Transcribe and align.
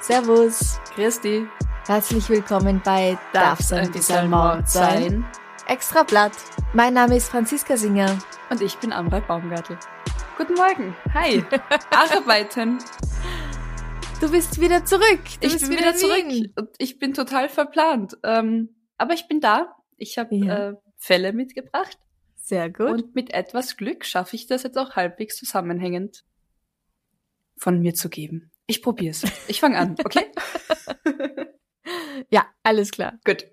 Servus, 0.00 0.80
Christi, 0.94 1.46
herzlich 1.86 2.28
willkommen 2.28 2.80
bei 2.84 3.16
Darf's 3.32 3.72
ein 3.72 3.90
bisschen 3.92 4.28
Mord 4.28 4.68
sein? 4.68 5.24
Extra 5.68 6.02
Blatt. 6.02 6.32
Mein 6.72 6.94
Name 6.94 7.16
ist 7.16 7.28
Franziska 7.28 7.76
Singer. 7.76 8.18
Und 8.50 8.60
ich 8.60 8.76
bin 8.78 8.92
Amrei 8.92 9.20
Baumgartel. 9.20 9.78
Guten 10.36 10.54
Morgen. 10.54 10.96
Hi. 11.14 11.44
Arbeiten. 11.90 12.78
Du 14.20 14.30
bist 14.30 14.60
wieder 14.60 14.84
zurück. 14.84 15.20
Du 15.40 15.46
ich 15.46 15.60
bin 15.60 15.70
wieder 15.70 15.92
in 15.92 15.96
zurück. 15.96 16.68
Ich 16.78 16.98
bin 16.98 17.14
total 17.14 17.48
verplant. 17.48 18.16
Ähm, 18.24 18.70
aber 18.98 19.14
ich 19.14 19.28
bin 19.28 19.40
da. 19.40 19.76
Ich 19.96 20.18
habe 20.18 20.34
Ja. 20.34 20.70
äh, 20.70 20.74
Fälle 21.04 21.34
mitgebracht. 21.34 21.98
Sehr 22.36 22.70
gut. 22.70 22.88
Und 22.88 23.14
mit 23.14 23.34
etwas 23.34 23.76
Glück 23.76 24.06
schaffe 24.06 24.36
ich 24.36 24.46
das 24.46 24.62
jetzt 24.62 24.78
auch 24.78 24.96
halbwegs 24.96 25.36
zusammenhängend 25.36 26.24
von 27.58 27.78
mir 27.78 27.94
zu 27.94 28.08
geben. 28.08 28.50
Ich 28.66 28.82
probier's. 28.82 29.22
Ich 29.46 29.60
fange 29.60 29.76
an, 29.76 29.96
okay? 30.02 30.26
ja, 32.30 32.46
alles 32.62 32.90
klar. 32.90 33.18
Gut. 33.24 33.46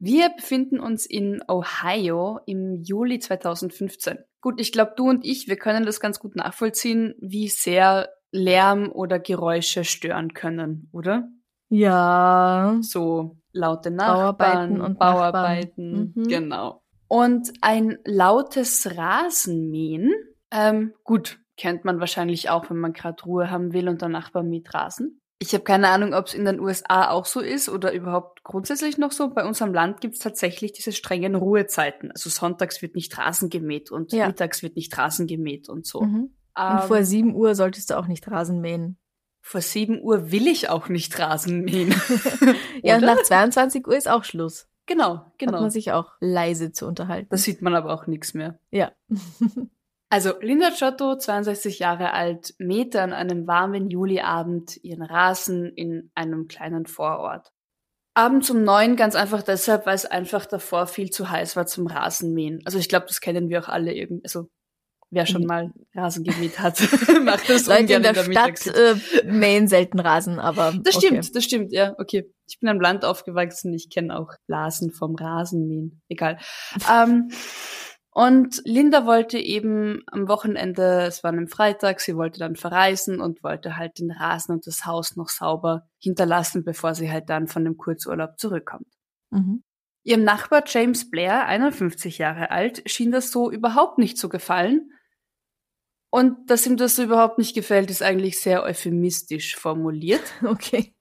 Wir 0.00 0.30
befinden 0.30 0.80
uns 0.80 1.06
in 1.06 1.40
Ohio 1.48 2.40
im 2.46 2.82
Juli 2.82 3.20
2015. 3.20 4.18
Gut, 4.40 4.60
ich 4.60 4.72
glaube, 4.72 4.94
du 4.96 5.08
und 5.08 5.24
ich, 5.24 5.48
wir 5.48 5.56
können 5.56 5.86
das 5.86 6.00
ganz 6.00 6.18
gut 6.18 6.34
nachvollziehen, 6.34 7.14
wie 7.20 7.48
sehr 7.48 8.08
Lärm 8.32 8.90
oder 8.90 9.18
Geräusche 9.20 9.84
stören 9.84 10.34
können, 10.34 10.88
oder? 10.92 11.28
Ja. 11.68 12.78
So 12.80 13.38
laute 13.52 13.90
Bauarbeiten 13.90 14.74
Nachbarn 14.74 14.80
und 14.80 14.98
Bauarbeiten, 14.98 15.90
Nachbarn. 15.90 16.12
Mhm. 16.14 16.28
genau. 16.28 16.82
Und 17.08 17.50
ein 17.62 17.98
lautes 18.04 18.96
Rasenmähen, 18.96 20.12
ähm, 20.50 20.94
gut, 21.04 21.38
kennt 21.56 21.84
man 21.84 22.00
wahrscheinlich 22.00 22.50
auch, 22.50 22.70
wenn 22.70 22.76
man 22.78 22.92
gerade 22.92 23.22
Ruhe 23.24 23.50
haben 23.50 23.72
will 23.72 23.88
und 23.88 24.00
der 24.02 24.08
Nachbar 24.08 24.42
mäht 24.42 24.72
Rasen. 24.74 25.20
Ich 25.40 25.52
habe 25.54 25.62
keine 25.64 25.88
Ahnung, 25.88 26.14
ob 26.14 26.26
es 26.26 26.34
in 26.34 26.44
den 26.44 26.58
USA 26.60 27.10
auch 27.10 27.24
so 27.24 27.40
ist 27.40 27.68
oder 27.68 27.92
überhaupt 27.92 28.42
grundsätzlich 28.42 28.98
noch 28.98 29.12
so. 29.12 29.30
Bei 29.30 29.44
unserem 29.46 29.72
Land 29.72 30.00
gibt 30.00 30.14
es 30.14 30.20
tatsächlich 30.20 30.72
diese 30.72 30.90
strengen 30.92 31.36
Ruhezeiten. 31.36 32.10
Also 32.10 32.28
sonntags 32.28 32.82
wird 32.82 32.96
nicht 32.96 33.16
Rasen 33.16 33.48
gemäht 33.48 33.90
und 33.92 34.12
Ja. 34.12 34.26
mittags 34.26 34.62
wird 34.64 34.74
nicht 34.74 34.96
Rasen 34.98 35.26
gemäht 35.28 35.68
und 35.68 35.86
so. 35.86 36.00
Mhm. 36.02 36.34
Ähm, 36.58 36.72
Und 36.72 36.80
vor 36.82 37.04
7 37.04 37.34
Uhr 37.36 37.54
solltest 37.54 37.90
du 37.90 37.98
auch 37.98 38.06
nicht 38.08 38.28
Rasen 38.28 38.60
mähen. 38.60 38.98
vor 39.40 39.60
7 39.60 40.02
Uhr 40.02 40.30
will 40.32 40.46
ich 40.48 40.68
auch 40.70 40.88
nicht 40.88 41.18
Rasen 41.18 41.62
mähen. 41.62 41.94
Ja, 42.82 42.96
und 42.96 43.02
nach 43.04 43.22
22 43.22 43.86
Uhr 43.86 43.96
ist 43.96 44.08
auch 44.08 44.24
Schluss. 44.24 44.68
Genau, 44.88 45.18
Hat 45.18 45.38
genau. 45.38 45.60
man 45.60 45.70
sich 45.70 45.92
auch 45.92 46.10
leise 46.18 46.72
zu 46.72 46.86
unterhalten. 46.86 47.28
Da 47.30 47.36
sieht 47.36 47.62
man 47.62 47.76
aber 47.76 47.94
auch 47.94 48.08
nichts 48.08 48.34
mehr. 48.34 48.58
ja. 48.72 48.92
Also 50.10 50.32
Linda 50.40 50.70
Giotto, 50.70 51.16
62 51.18 51.80
Jahre 51.80 52.14
alt, 52.14 52.54
mähte 52.58 53.02
an 53.02 53.12
einem 53.12 53.46
warmen 53.46 53.90
Juliabend 53.90 54.82
ihren 54.82 55.02
Rasen 55.02 55.70
in 55.74 56.10
einem 56.14 56.48
kleinen 56.48 56.86
Vorort. 56.86 57.52
Abends 58.14 58.48
um 58.48 58.64
neun 58.64 58.96
ganz 58.96 59.14
einfach 59.14 59.42
deshalb, 59.42 59.84
weil 59.84 59.94
es 59.94 60.06
einfach 60.06 60.46
davor 60.46 60.86
viel 60.86 61.10
zu 61.10 61.28
heiß 61.28 61.56
war 61.56 61.66
zum 61.66 61.86
Rasenmähen. 61.86 62.62
Also 62.64 62.78
ich 62.78 62.88
glaube, 62.88 63.04
das 63.06 63.20
kennen 63.20 63.50
wir 63.50 63.62
auch 63.62 63.68
alle 63.68 63.94
irgendwie. 63.94 64.24
Also 64.24 64.48
wer 65.10 65.26
schon 65.26 65.44
mal 65.44 65.72
Rasen 65.94 66.24
gemäht 66.24 66.58
hat, 66.58 66.80
macht 67.22 67.48
das 67.48 67.66
Leute 67.66 67.92
in 67.92 68.02
der 68.02 68.14
der 68.14 68.24
Stadt 68.24 68.66
äh, 68.66 68.94
mähen 69.24 69.68
selten 69.68 70.00
Rasen, 70.00 70.38
aber 70.38 70.72
Das 70.82 70.96
okay. 70.96 71.06
stimmt, 71.06 71.36
das 71.36 71.44
stimmt, 71.44 71.72
ja, 71.72 71.94
okay. 71.98 72.32
Ich 72.48 72.58
bin 72.60 72.68
am 72.68 72.80
Land 72.80 73.04
aufgewachsen, 73.04 73.72
ich 73.74 73.90
kenne 73.90 74.18
auch 74.18 74.34
Blasen 74.46 74.90
vom 74.92 75.14
Rasenmähen. 75.14 76.00
Egal. 76.08 76.38
ähm, 76.90 77.30
und 78.18 78.62
Linda 78.64 79.06
wollte 79.06 79.38
eben 79.38 80.02
am 80.06 80.26
Wochenende, 80.26 81.02
es 81.06 81.22
war 81.22 81.30
an 81.30 81.36
einem 81.36 81.46
Freitag, 81.46 82.00
sie 82.00 82.16
wollte 82.16 82.40
dann 82.40 82.56
verreisen 82.56 83.20
und 83.20 83.44
wollte 83.44 83.76
halt 83.76 84.00
den 84.00 84.10
Rasen 84.10 84.56
und 84.56 84.66
das 84.66 84.86
Haus 84.86 85.14
noch 85.14 85.28
sauber 85.28 85.88
hinterlassen, 86.00 86.64
bevor 86.64 86.96
sie 86.96 87.12
halt 87.12 87.30
dann 87.30 87.46
von 87.46 87.64
dem 87.64 87.76
Kurzurlaub 87.76 88.36
zurückkommt. 88.36 88.88
Mhm. 89.30 89.62
Ihrem 90.02 90.24
Nachbar 90.24 90.64
James 90.66 91.10
Blair, 91.10 91.46
51 91.46 92.18
Jahre 92.18 92.50
alt, 92.50 92.82
schien 92.90 93.12
das 93.12 93.30
so 93.30 93.52
überhaupt 93.52 93.98
nicht 93.98 94.18
zu 94.18 94.28
gefallen. 94.28 94.90
Und 96.10 96.50
dass 96.50 96.66
ihm 96.66 96.76
das 96.76 96.96
so 96.96 97.04
überhaupt 97.04 97.38
nicht 97.38 97.54
gefällt, 97.54 97.90
ist 97.90 98.02
eigentlich 98.02 98.40
sehr 98.40 98.62
euphemistisch 98.62 99.54
formuliert 99.54 100.22
Okay. 100.42 100.94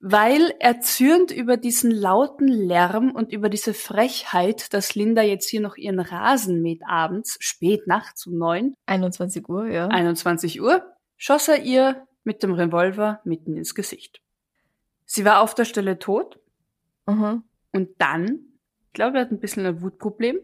Weil 0.00 0.54
er 0.60 0.80
zürnt 0.80 1.30
über 1.30 1.56
diesen 1.58 1.90
lauten 1.90 2.48
Lärm 2.48 3.10
und 3.10 3.32
über 3.32 3.48
diese 3.50 3.74
Frechheit, 3.74 4.72
dass 4.72 4.94
Linda 4.94 5.22
jetzt 5.22 5.48
hier 5.48 5.60
noch 5.60 5.76
ihren 5.76 6.00
Rasen 6.00 6.62
mäht 6.62 6.82
abends, 6.86 7.36
spät 7.40 7.86
nachts 7.86 8.26
um 8.26 8.38
neun, 8.38 8.74
21 8.86 9.48
Uhr, 9.48 9.66
ja. 9.68 9.88
21 9.88 10.60
Uhr, 10.62 10.82
schoss 11.16 11.48
er 11.48 11.62
ihr 11.62 12.06
mit 12.24 12.42
dem 12.42 12.52
Revolver 12.52 13.20
mitten 13.24 13.56
ins 13.56 13.74
Gesicht. 13.74 14.20
Sie 15.04 15.24
war 15.24 15.40
auf 15.40 15.54
der 15.54 15.64
Stelle 15.64 15.98
tot 15.98 16.38
Mhm. 17.06 17.42
und 17.72 17.88
dann, 17.98 18.40
ich 18.86 18.92
glaube, 18.92 19.18
er 19.18 19.24
hat 19.24 19.32
ein 19.32 19.40
bisschen 19.40 19.66
ein 19.66 19.82
Wutproblem, 19.82 20.38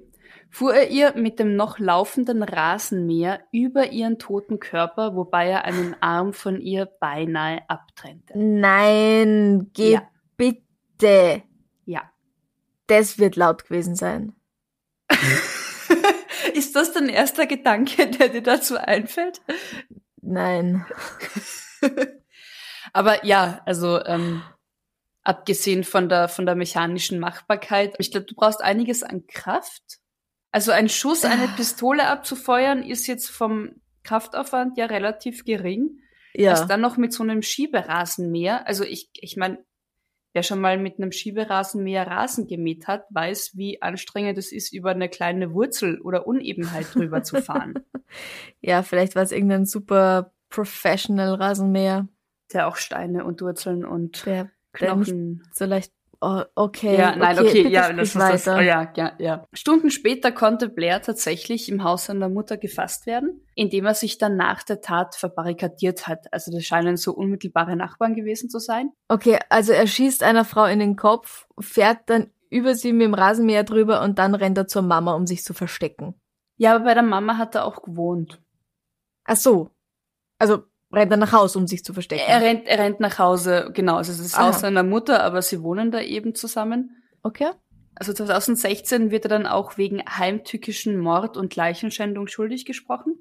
fuhr 0.56 0.74
er 0.74 0.88
ihr 0.88 1.12
mit 1.14 1.38
dem 1.38 1.54
noch 1.54 1.78
laufenden 1.78 2.42
Rasenmäher 2.42 3.40
über 3.52 3.92
ihren 3.92 4.18
toten 4.18 4.58
Körper, 4.58 5.14
wobei 5.14 5.48
er 5.48 5.64
einen 5.64 5.94
Arm 6.00 6.32
von 6.32 6.62
ihr 6.62 6.86
beinahe 6.86 7.60
abtrennte. 7.68 8.32
Nein, 8.38 9.70
geh 9.74 9.92
Ja. 9.92 10.08
bitte. 10.38 11.42
Ja. 11.84 12.10
Das 12.86 13.18
wird 13.18 13.36
laut 13.36 13.64
gewesen 13.64 13.96
sein. 13.96 14.32
Ist 16.54 16.74
das 16.74 16.92
dein 16.94 17.10
erster 17.10 17.46
Gedanke, 17.46 18.08
der 18.08 18.30
dir 18.30 18.42
dazu 18.42 18.78
einfällt? 18.78 19.42
Nein. 20.22 20.86
Aber 22.94 23.26
ja, 23.26 23.60
also 23.66 24.02
ähm, 24.06 24.42
abgesehen 25.22 25.84
von 25.84 26.08
der 26.08 26.28
von 26.28 26.46
der 26.46 26.54
mechanischen 26.54 27.18
Machbarkeit, 27.20 27.94
ich 27.98 28.10
glaube, 28.10 28.24
du 28.24 28.34
brauchst 28.34 28.62
einiges 28.62 29.02
an 29.02 29.26
Kraft. 29.26 29.98
Also 30.56 30.72
ein 30.72 30.88
Schuss, 30.88 31.26
eine 31.26 31.48
Pistole 31.48 32.06
abzufeuern, 32.08 32.82
ist 32.82 33.06
jetzt 33.08 33.28
vom 33.28 33.72
Kraftaufwand 34.04 34.78
ja 34.78 34.86
relativ 34.86 35.44
gering. 35.44 36.00
Ja. 36.32 36.52
Erst 36.52 36.70
dann 36.70 36.80
noch 36.80 36.96
mit 36.96 37.12
so 37.12 37.22
einem 37.22 37.42
Schieberasenmäher. 37.42 38.66
Also 38.66 38.82
ich, 38.82 39.10
ich 39.12 39.36
meine, 39.36 39.58
wer 40.32 40.42
schon 40.42 40.58
mal 40.58 40.78
mit 40.78 40.96
einem 40.96 41.12
Schieberasenmäher 41.12 42.06
Rasen 42.06 42.46
gemäht 42.46 42.86
hat, 42.86 43.04
weiß, 43.10 43.50
wie 43.56 43.82
anstrengend 43.82 44.38
es 44.38 44.50
ist, 44.50 44.72
über 44.72 44.92
eine 44.92 45.10
kleine 45.10 45.52
Wurzel 45.52 46.00
oder 46.00 46.26
Unebenheit 46.26 46.86
drüber 46.94 47.22
zu 47.22 47.42
fahren. 47.42 47.74
Ja, 48.60 48.82
vielleicht 48.82 49.14
war 49.14 49.24
es 49.24 49.32
irgendein 49.32 49.66
super 49.66 50.32
professional 50.48 51.34
Rasenmäher, 51.34 52.08
Der 52.52 52.68
auch 52.68 52.76
Steine 52.76 53.26
und 53.26 53.42
Wurzeln 53.42 53.84
und 53.84 54.24
der, 54.24 54.44
der 54.44 54.50
Knochen. 54.72 55.42
so 55.52 55.66
leicht. 55.66 55.92
Oh, 56.20 56.42
okay. 56.54 56.96
Ja, 56.96 57.14
nein, 57.14 57.38
okay, 57.38 57.64
bitte 57.64 57.68
ja, 57.68 57.88
lass 57.88 58.14
uns 58.14 58.44
das. 58.44 58.48
Oh, 58.48 58.60
ja, 58.60 58.92
ja, 58.96 59.12
ja. 59.18 59.46
Stunden 59.52 59.90
später 59.90 60.32
konnte 60.32 60.68
Blair 60.68 61.02
tatsächlich 61.02 61.68
im 61.68 61.84
Haus 61.84 62.06
seiner 62.06 62.28
Mutter 62.28 62.56
gefasst 62.56 63.06
werden, 63.06 63.44
indem 63.54 63.86
er 63.86 63.94
sich 63.94 64.18
dann 64.18 64.36
nach 64.36 64.62
der 64.62 64.80
Tat 64.80 65.14
verbarrikadiert 65.14 66.08
hat. 66.08 66.32
Also 66.32 66.52
das 66.52 66.64
scheinen 66.64 66.96
so 66.96 67.12
unmittelbare 67.12 67.76
Nachbarn 67.76 68.14
gewesen 68.14 68.48
zu 68.48 68.58
sein. 68.58 68.90
Okay, 69.08 69.38
also 69.50 69.72
er 69.72 69.86
schießt 69.86 70.22
einer 70.22 70.44
Frau 70.44 70.64
in 70.64 70.78
den 70.78 70.96
Kopf, 70.96 71.46
fährt 71.60 72.00
dann 72.06 72.30
über 72.48 72.74
sie 72.74 72.92
mit 72.92 73.06
dem 73.06 73.14
Rasenmäher 73.14 73.64
drüber 73.64 74.02
und 74.02 74.18
dann 74.18 74.34
rennt 74.34 74.56
er 74.58 74.66
zur 74.66 74.82
Mama, 74.82 75.14
um 75.14 75.26
sich 75.26 75.44
zu 75.44 75.52
verstecken. 75.52 76.14
Ja, 76.56 76.74
aber 76.74 76.84
bei 76.84 76.94
der 76.94 77.02
Mama 77.02 77.36
hat 77.36 77.54
er 77.54 77.64
auch 77.64 77.82
gewohnt. 77.82 78.40
Ach 79.24 79.36
so. 79.36 79.70
Also 80.38 80.64
rennt 80.92 81.10
er 81.10 81.16
nach 81.16 81.32
Haus, 81.32 81.56
um 81.56 81.66
sich 81.66 81.84
zu 81.84 81.92
verstecken. 81.92 82.24
Er 82.26 82.40
rennt, 82.40 82.66
er 82.66 82.78
rennt 82.78 83.00
nach 83.00 83.18
Hause, 83.18 83.70
genau, 83.72 83.96
also 83.96 84.12
es 84.12 84.18
ist 84.18 84.32
das 84.32 84.40
Aha. 84.40 84.48
Haus 84.48 84.60
seiner 84.60 84.82
Mutter, 84.82 85.22
aber 85.22 85.42
sie 85.42 85.62
wohnen 85.62 85.90
da 85.90 86.00
eben 86.00 86.34
zusammen. 86.34 87.02
okay. 87.22 87.50
Also 87.98 88.12
2016 88.12 89.10
wird 89.10 89.24
er 89.24 89.30
dann 89.30 89.46
auch 89.46 89.78
wegen 89.78 90.02
heimtückischen 90.06 90.98
Mord 90.98 91.38
und 91.38 91.56
Leichenschändung 91.56 92.26
schuldig 92.26 92.66
gesprochen. 92.66 93.18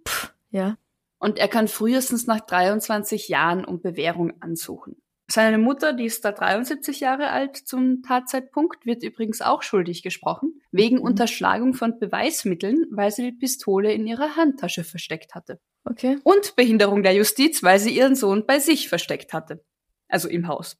Ja. 0.51 0.77
Und 1.17 1.39
er 1.39 1.47
kann 1.47 1.69
frühestens 1.69 2.27
nach 2.27 2.41
23 2.41 3.29
Jahren 3.29 3.63
um 3.63 3.81
Bewährung 3.81 4.33
ansuchen. 4.41 5.01
Seine 5.27 5.57
Mutter, 5.57 5.93
die 5.93 6.05
ist 6.05 6.23
da 6.23 6.31
73 6.31 6.99
Jahre 6.99 7.29
alt 7.29 7.57
zum 7.57 8.03
Tatzeitpunkt, 8.03 8.85
wird 8.85 9.03
übrigens 9.03 9.41
auch 9.41 9.63
schuldig 9.63 10.03
gesprochen, 10.03 10.61
wegen 10.71 10.97
Mhm. 10.97 11.01
Unterschlagung 11.03 11.73
von 11.73 11.97
Beweismitteln, 11.99 12.85
weil 12.91 13.11
sie 13.11 13.31
die 13.31 13.37
Pistole 13.37 13.91
in 13.91 14.05
ihrer 14.05 14.35
Handtasche 14.35 14.83
versteckt 14.83 15.33
hatte. 15.33 15.59
Okay. 15.83 16.19
Und 16.23 16.55
Behinderung 16.55 17.01
der 17.01 17.13
Justiz, 17.13 17.63
weil 17.63 17.79
sie 17.79 17.95
ihren 17.95 18.15
Sohn 18.15 18.45
bei 18.45 18.59
sich 18.59 18.87
versteckt 18.87 19.33
hatte. 19.33 19.63
Also 20.07 20.29
im 20.29 20.47
Haus. 20.47 20.77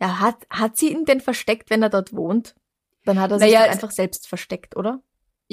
Ja, 0.00 0.18
hat, 0.18 0.44
hat 0.50 0.76
sie 0.76 0.90
ihn 0.90 1.04
denn 1.04 1.20
versteckt, 1.20 1.70
wenn 1.70 1.82
er 1.82 1.90
dort 1.90 2.12
wohnt? 2.12 2.56
Dann 3.04 3.20
hat 3.20 3.30
er 3.30 3.38
sich 3.38 3.52
Naja, 3.52 3.70
einfach 3.70 3.92
selbst 3.92 4.26
versteckt, 4.28 4.76
oder? 4.76 5.00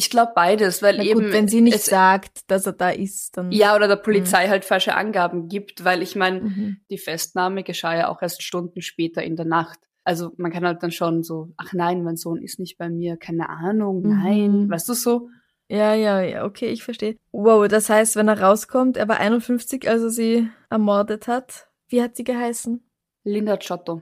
Ich 0.01 0.10
glaube 0.10 0.31
beides, 0.34 0.81
weil 0.81 0.96
Na 0.96 1.04
eben. 1.04 1.19
gut, 1.24 1.34
wenn 1.34 1.50
sie 1.50 1.60
nicht 1.60 1.81
sagt, 1.84 2.50
dass 2.50 2.66
er 2.66 2.72
da 2.72 2.90
ist, 2.90 3.36
dann. 3.36 3.51
Ja, 3.51 3.75
oder 3.75 3.90
der 3.90 3.98
Polizei 3.98 4.48
halt 4.48 4.63
falsche 4.63 4.96
Angaben 4.96 5.50
gibt, 5.50 5.84
weil 5.84 6.01
ich 6.01 6.16
meine, 6.16 6.40
Mhm. 6.40 6.78
die 6.90 6.98
Festnahme 6.98 7.63
geschah 7.63 7.94
ja 7.98 8.07
auch 8.07 8.22
erst 8.22 8.42
Stunden 8.42 8.81
später 8.81 9.22
in 9.22 9.36
der 9.36 9.46
Nacht. 9.46 9.78
Also 10.06 10.31
man 10.38 10.54
kann 10.54 10.66
halt 10.66 10.81
dann 10.84 10.94
schon 10.94 11.22
so, 11.22 11.50
ach 11.57 11.74
nein, 11.74 12.01
mein 12.04 12.16
Sohn 12.16 12.42
ist 12.42 12.60
nicht 12.60 12.78
bei 12.78 12.88
mir, 12.90 13.18
keine 13.18 13.50
Ahnung, 13.50 14.01
Mhm. 14.04 14.10
nein, 14.24 14.69
weißt 14.69 14.88
du 14.88 14.94
so? 14.94 15.30
Ja, 15.68 15.94
ja, 15.94 16.22
ja, 16.22 16.46
okay, 16.46 16.68
ich 16.68 16.81
verstehe. 16.84 17.18
Wow, 17.34 17.68
das 17.68 17.90
heißt, 17.90 18.16
wenn 18.16 18.30
er 18.30 18.40
rauskommt, 18.42 18.96
er 18.96 19.10
war 19.10 19.19
51, 19.19 19.86
als 19.90 20.01
er 20.01 20.10
sie 20.12 20.50
ermordet 20.69 21.28
hat. 21.28 21.68
Wie 21.90 22.01
hat 22.01 22.16
sie 22.16 22.24
geheißen? 22.24 22.81
Linda 23.25 23.57
Giotto. 23.57 24.01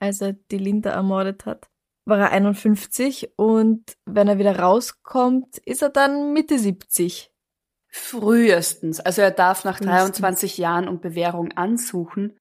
Als 0.00 0.20
er 0.20 0.34
die 0.34 0.58
Linda 0.58 0.90
ermordet 0.90 1.46
hat. 1.46 1.66
War 2.06 2.18
er 2.18 2.30
51 2.32 3.32
und 3.36 3.96
wenn 4.04 4.28
er 4.28 4.38
wieder 4.38 4.58
rauskommt, 4.58 5.58
ist 5.58 5.82
er 5.82 5.88
dann 5.88 6.32
Mitte 6.32 6.58
70. 6.58 7.30
Frühestens. 7.88 9.00
Also 9.00 9.22
er 9.22 9.30
darf 9.30 9.64
nach 9.64 9.78
Frühestens. 9.78 10.18
23 10.18 10.58
Jahren 10.58 10.88
um 10.88 11.00
Bewährung 11.00 11.52
ansuchen. 11.52 12.36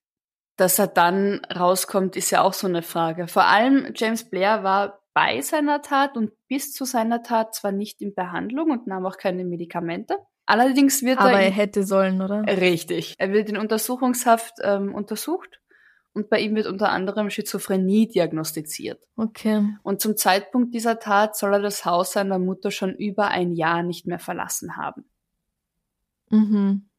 Dass 0.57 0.77
er 0.79 0.87
dann 0.87 1.41
rauskommt, 1.45 2.15
ist 2.15 2.29
ja 2.31 2.41
auch 2.41 2.53
so 2.53 2.67
eine 2.67 2.81
Frage. 2.83 3.27
Vor 3.27 3.45
allem 3.45 3.91
James 3.95 4.29
Blair 4.29 4.63
war 4.63 4.99
bei 5.15 5.41
seiner 5.41 5.81
Tat 5.81 6.15
und 6.17 6.31
bis 6.47 6.73
zu 6.73 6.85
seiner 6.85 7.23
Tat 7.23 7.55
zwar 7.55 7.71
nicht 7.71 8.01
in 8.01 8.13
Behandlung 8.13 8.69
und 8.71 8.85
nahm 8.87 9.05
auch 9.05 9.17
keine 9.17 9.45
Medikamente. 9.45 10.17
Allerdings 10.45 11.01
wird 11.03 11.19
Aber 11.19 11.31
er 11.31 11.39
er 11.41 11.47
in- 11.47 11.53
hätte 11.53 11.83
sollen, 11.83 12.21
oder? 12.21 12.43
Richtig. 12.45 13.15
Er 13.17 13.31
wird 13.31 13.49
in 13.49 13.57
Untersuchungshaft 13.57 14.55
ähm, 14.61 14.93
untersucht 14.93 15.59
und 16.13 16.29
bei 16.29 16.39
ihm 16.39 16.55
wird 16.55 16.67
unter 16.67 16.89
anderem 16.89 17.29
Schizophrenie 17.29 18.07
diagnostiziert. 18.07 19.03
Okay. 19.15 19.75
Und 19.81 19.99
zum 19.99 20.15
Zeitpunkt 20.15 20.73
dieser 20.73 20.99
Tat 20.99 21.35
soll 21.35 21.53
er 21.53 21.61
das 21.61 21.85
Haus 21.85 22.13
seiner 22.13 22.39
Mutter 22.39 22.69
schon 22.69 22.93
über 22.93 23.29
ein 23.29 23.51
Jahr 23.53 23.81
nicht 23.81 24.05
mehr 24.05 24.19
verlassen 24.19 24.77
haben. 24.77 25.05
Mhm. 26.29 26.89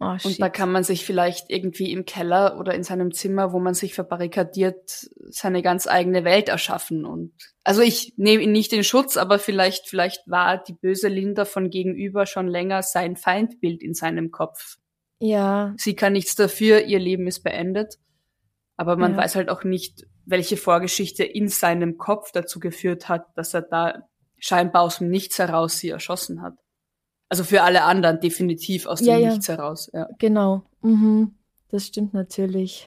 Oh, 0.00 0.18
shit. 0.18 0.26
Und 0.26 0.40
da 0.40 0.48
kann 0.48 0.72
man 0.72 0.82
sich 0.82 1.04
vielleicht 1.04 1.50
irgendwie 1.50 1.92
im 1.92 2.04
Keller 2.04 2.58
oder 2.58 2.74
in 2.74 2.82
seinem 2.82 3.12
Zimmer, 3.12 3.52
wo 3.52 3.60
man 3.60 3.74
sich 3.74 3.94
verbarrikadiert, 3.94 5.08
seine 5.28 5.62
ganz 5.62 5.86
eigene 5.86 6.24
Welt 6.24 6.48
erschaffen. 6.48 7.04
Und 7.04 7.32
also 7.62 7.80
ich 7.80 8.14
nehme 8.16 8.42
ihn 8.42 8.52
nicht 8.52 8.72
in 8.72 8.82
Schutz, 8.82 9.16
aber 9.16 9.38
vielleicht, 9.38 9.88
vielleicht 9.88 10.22
war 10.26 10.62
die 10.62 10.72
böse 10.72 11.08
Linda 11.08 11.44
von 11.44 11.70
gegenüber 11.70 12.26
schon 12.26 12.48
länger 12.48 12.82
sein 12.82 13.16
Feindbild 13.16 13.82
in 13.82 13.94
seinem 13.94 14.30
Kopf. 14.30 14.78
ja, 15.20 15.74
Sie 15.76 15.94
kann 15.94 16.14
nichts 16.14 16.34
dafür, 16.34 16.82
ihr 16.82 16.98
Leben 16.98 17.26
ist 17.26 17.42
beendet. 17.42 17.98
Aber 18.76 18.96
man 18.96 19.12
Ja. 19.12 19.18
weiß 19.18 19.36
halt 19.36 19.48
auch 19.50 19.64
nicht, 19.64 20.06
welche 20.24 20.56
Vorgeschichte 20.56 21.22
in 21.24 21.48
seinem 21.48 21.96
Kopf 21.98 22.32
dazu 22.32 22.58
geführt 22.60 23.08
hat, 23.08 23.26
dass 23.36 23.54
er 23.54 23.62
da 23.62 24.08
scheinbar 24.38 24.82
aus 24.82 24.98
dem 24.98 25.08
Nichts 25.10 25.38
heraus 25.38 25.78
sie 25.78 25.90
erschossen 25.90 26.42
hat. 26.42 26.54
Also 27.28 27.44
für 27.44 27.62
alle 27.62 27.82
anderen 27.84 28.20
definitiv 28.20 28.86
aus 28.86 29.00
dem 29.00 29.08
Ja, 29.08 29.18
ja. 29.18 29.28
Nichts 29.30 29.48
heraus, 29.48 29.90
ja. 29.92 30.08
genau. 30.18 30.64
Mhm. 30.82 31.34
Das 31.68 31.86
stimmt 31.86 32.14
natürlich. 32.14 32.86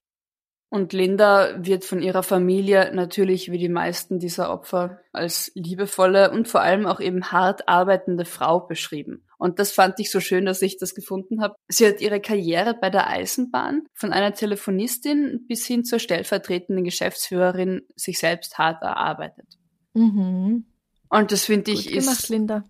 Und 0.69 0.91
Linda 0.91 1.55
wird 1.65 1.85
von 1.85 2.01
ihrer 2.01 2.23
Familie 2.23 2.91
natürlich 2.93 3.51
wie 3.51 3.57
die 3.57 3.69
meisten 3.69 4.19
dieser 4.19 4.51
Opfer 4.51 4.99
als 5.13 5.49
liebevolle 5.55 6.29
und 6.31 6.49
vor 6.49 6.59
allem 6.61 6.85
auch 6.85 6.99
eben 6.99 7.31
hart 7.31 7.69
arbeitende 7.69 8.25
Frau 8.25 8.59
beschrieben. 8.59 9.23
Und 9.37 9.59
das 9.59 9.71
fand 9.71 9.97
ich 9.99 10.11
so 10.11 10.19
schön, 10.19 10.45
dass 10.45 10.61
ich 10.61 10.77
das 10.77 10.93
gefunden 10.93 11.41
habe. 11.41 11.55
Sie 11.69 11.87
hat 11.87 12.01
ihre 12.01 12.19
Karriere 12.19 12.73
bei 12.73 12.89
der 12.89 13.07
Eisenbahn 13.07 13.87
von 13.93 14.11
einer 14.11 14.33
Telefonistin 14.33 15.45
bis 15.47 15.65
hin 15.65 15.85
zur 15.85 15.99
stellvertretenden 15.99 16.83
Geschäftsführerin 16.83 17.83
sich 17.95 18.19
selbst 18.19 18.57
hart 18.57 18.81
erarbeitet. 18.81 19.57
Mhm. 19.93 20.65
Und 21.09 21.31
das 21.31 21.45
finde 21.45 21.71
Gut 21.71 21.79
ich 21.79 21.93
gemacht, 21.93 22.19
ist 22.19 22.29
Linda. 22.29 22.63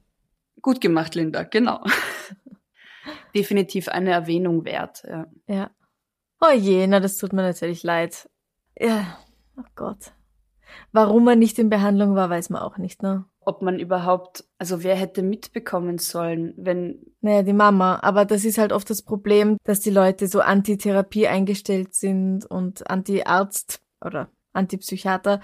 gut 0.62 0.82
gemacht, 0.82 1.16
Linda, 1.16 1.44
genau. 1.44 1.84
Definitiv 3.36 3.88
eine 3.88 4.12
Erwähnung 4.12 4.66
wert. 4.66 5.04
Ja. 5.08 5.28
Ja. 5.48 5.72
Oh 6.42 6.54
je, 6.56 6.86
na, 6.88 7.00
das 7.00 7.18
tut 7.18 7.34
mir 7.34 7.42
natürlich 7.42 7.84
leid. 7.84 8.30
Ja, 8.80 9.18
oh 9.58 9.64
Gott. 9.76 10.12
Warum 10.92 11.28
er 11.28 11.36
nicht 11.36 11.58
in 11.60 11.70
Behandlung 11.70 12.16
war, 12.16 12.30
weiß 12.30 12.50
man 12.50 12.62
auch 12.62 12.78
nicht, 12.78 13.02
ne? 13.02 13.26
Ob 13.40 13.62
man 13.62 13.80
überhaupt, 13.80 14.44
also 14.58 14.84
wer 14.84 14.96
hätte 14.96 15.24
mitbekommen 15.24 15.98
sollen, 15.98 16.54
wenn 16.58 17.00
Naja, 17.22 17.44
die 17.44 17.54
Mama. 17.54 18.00
Aber 18.02 18.26
das 18.26 18.44
ist 18.44 18.58
halt 18.58 18.74
oft 18.74 18.90
das 18.90 19.02
Problem, 19.02 19.58
dass 19.64 19.80
die 19.80 19.90
Leute 19.90 20.28
so 20.28 20.42
Antitherapie 20.42 21.28
eingestellt 21.28 21.96
sind 21.96 22.46
und 22.46 22.90
Anti-Arzt 22.90 23.82
oder 24.04 24.30
Antipsychiater. 24.54 25.40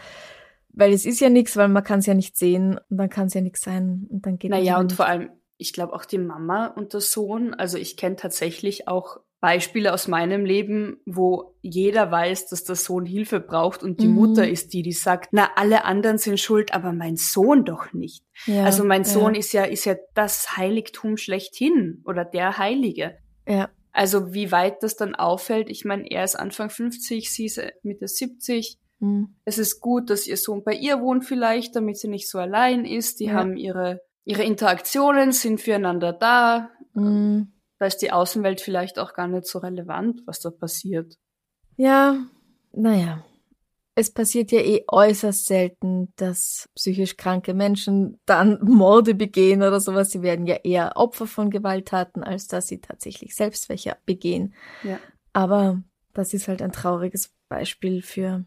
Weil 0.73 0.91
es 0.91 1.05
ist 1.05 1.21
ja 1.21 1.29
nichts, 1.29 1.55
weil 1.55 1.69
man 1.69 1.83
kann 1.83 1.99
es 1.99 2.05
ja 2.07 2.13
nicht 2.13 2.35
sehen 2.35 2.79
und 2.89 2.97
dann 2.97 3.09
kann 3.09 3.27
es 3.27 3.33
ja 3.35 3.41
nichts 3.41 3.61
sein 3.61 4.07
und 4.09 4.25
dann 4.25 4.37
geht 4.37 4.51
das 4.51 4.59
Naja, 4.59 4.79
und 4.79 4.87
nicht. 4.87 4.95
vor 4.97 5.05
allem, 5.05 5.29
ich 5.57 5.71
glaube 5.71 5.93
auch 5.93 6.03
die 6.05 6.17
Mama 6.17 6.67
und 6.67 6.93
der 6.93 7.01
Sohn, 7.01 7.53
also 7.53 7.77
ich 7.77 7.95
kenne 7.95 8.17
tatsächlich 8.17 8.87
auch 8.87 9.19
Beispiele 9.43 9.91
aus 9.93 10.07
meinem 10.07 10.45
Leben, 10.45 11.01
wo 11.05 11.53
jeder 11.61 12.09
weiß, 12.09 12.47
dass 12.47 12.63
der 12.63 12.77
Sohn 12.77 13.05
Hilfe 13.05 13.41
braucht 13.41 13.83
und 13.83 14.01
die 14.01 14.07
Mhm. 14.07 14.13
Mutter 14.15 14.47
ist 14.47 14.71
die, 14.71 14.83
die 14.83 14.93
sagt, 14.93 15.27
na, 15.33 15.49
alle 15.57 15.83
anderen 15.83 16.17
sind 16.17 16.39
schuld, 16.39 16.73
aber 16.73 16.93
mein 16.93 17.17
Sohn 17.17 17.65
doch 17.65 17.91
nicht. 17.91 18.23
Ja, 18.45 18.63
also 18.63 18.85
mein 18.85 19.03
Sohn 19.03 19.33
ja, 19.33 19.39
ist 19.39 19.51
ja, 19.51 19.63
ist 19.65 19.83
ja 19.83 19.95
das 20.13 20.55
Heiligtum 20.55 21.17
schlechthin 21.17 22.01
oder 22.05 22.23
der 22.23 22.57
Heilige. 22.57 23.17
Ja, 23.45 23.69
Also 23.91 24.33
wie 24.33 24.53
weit 24.53 24.81
das 24.81 24.95
dann 24.95 25.13
auffällt, 25.13 25.69
ich 25.69 25.83
meine, 25.83 26.09
er 26.09 26.23
ist 26.23 26.35
Anfang 26.37 26.69
50, 26.69 27.29
sie 27.29 27.45
ist 27.47 27.61
Mitte 27.83 28.07
70. 28.07 28.77
hm, 29.01 29.35
Es 29.43 29.57
ist 29.57 29.81
gut, 29.81 30.09
dass 30.09 30.25
ihr 30.25 30.37
Sohn 30.37 30.63
bei 30.63 30.73
ihr 30.73 31.01
wohnt 31.01 31.25
vielleicht, 31.25 31.75
damit 31.75 31.97
sie 31.97 32.07
nicht 32.07 32.29
so 32.29 32.39
allein 32.39 32.85
ist. 32.85 33.19
Die 33.19 33.25
Ja. 33.25 33.33
haben 33.33 33.57
ihre, 33.57 33.99
ihre 34.23 34.43
Interaktionen, 34.45 35.33
sind 35.33 35.59
füreinander 35.59 36.13
da. 36.13 36.69
hm. 36.93 37.49
Da 37.79 37.85
ist 37.85 37.97
die 37.97 38.11
Außenwelt 38.11 38.61
vielleicht 38.61 38.99
auch 38.99 39.13
gar 39.13 39.27
nicht 39.27 39.45
so 39.45 39.59
relevant, 39.59 40.21
was 40.25 40.39
da 40.39 40.51
passiert. 40.51 41.17
Ja, 41.75 42.17
naja. 42.71 43.23
Es 43.95 44.11
passiert 44.11 44.51
ja 44.51 44.59
eh 44.59 44.83
äußerst 44.87 45.45
selten, 45.45 46.11
dass 46.15 46.67
psychisch 46.75 47.15
kranke 47.15 47.53
Menschen 47.53 48.19
dann 48.25 48.59
Morde 48.63 49.13
begehen 49.13 49.61
oder 49.61 49.79
sowas. 49.79 50.11
Sie 50.11 50.23
werden 50.23 50.47
ja 50.47 50.55
eher 50.63 50.93
Opfer 50.95 51.27
von 51.27 51.51
Gewalttaten, 51.51 52.23
als 52.23 52.47
dass 52.47 52.67
sie 52.67 52.81
tatsächlich 52.81 53.35
selbst 53.35 53.69
welche 53.69 53.95
begehen. 54.05 54.55
Ja. 54.83 54.99
Aber 55.31 55.83
das 56.13 56.33
ist 56.33 56.47
halt 56.47 56.61
ein 56.61 56.71
trauriges 56.71 57.33
Beispiel 57.49 58.01
für, 58.01 58.45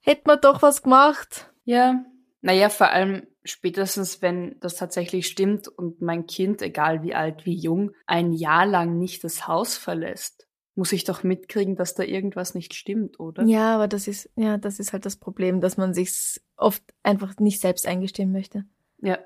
hätte 0.00 0.22
man 0.26 0.40
doch 0.40 0.62
was 0.62 0.82
gemacht. 0.82 1.50
Ja, 1.64 2.04
naja, 2.40 2.68
vor 2.68 2.90
allem 2.90 3.26
spätestens, 3.44 4.22
wenn 4.22 4.56
das 4.60 4.76
tatsächlich 4.76 5.26
stimmt 5.26 5.68
und 5.68 6.00
mein 6.00 6.26
Kind, 6.26 6.62
egal 6.62 7.02
wie 7.02 7.14
alt, 7.14 7.46
wie 7.46 7.54
jung, 7.54 7.92
ein 8.06 8.32
Jahr 8.32 8.66
lang 8.66 8.98
nicht 8.98 9.22
das 9.24 9.46
Haus 9.46 9.76
verlässt, 9.76 10.48
muss 10.74 10.92
ich 10.92 11.04
doch 11.04 11.22
mitkriegen, 11.22 11.76
dass 11.76 11.94
da 11.94 12.02
irgendwas 12.02 12.54
nicht 12.54 12.74
stimmt, 12.74 13.20
oder? 13.20 13.44
Ja, 13.44 13.74
aber 13.74 13.86
das 13.86 14.08
ist, 14.08 14.30
ja, 14.34 14.56
das 14.56 14.80
ist 14.80 14.92
halt 14.92 15.06
das 15.06 15.16
Problem, 15.16 15.60
dass 15.60 15.76
man 15.76 15.94
sich's 15.94 16.40
oft 16.56 16.82
einfach 17.02 17.36
nicht 17.38 17.60
selbst 17.60 17.86
eingestehen 17.86 18.32
möchte. 18.32 18.64
Ja. 19.00 19.18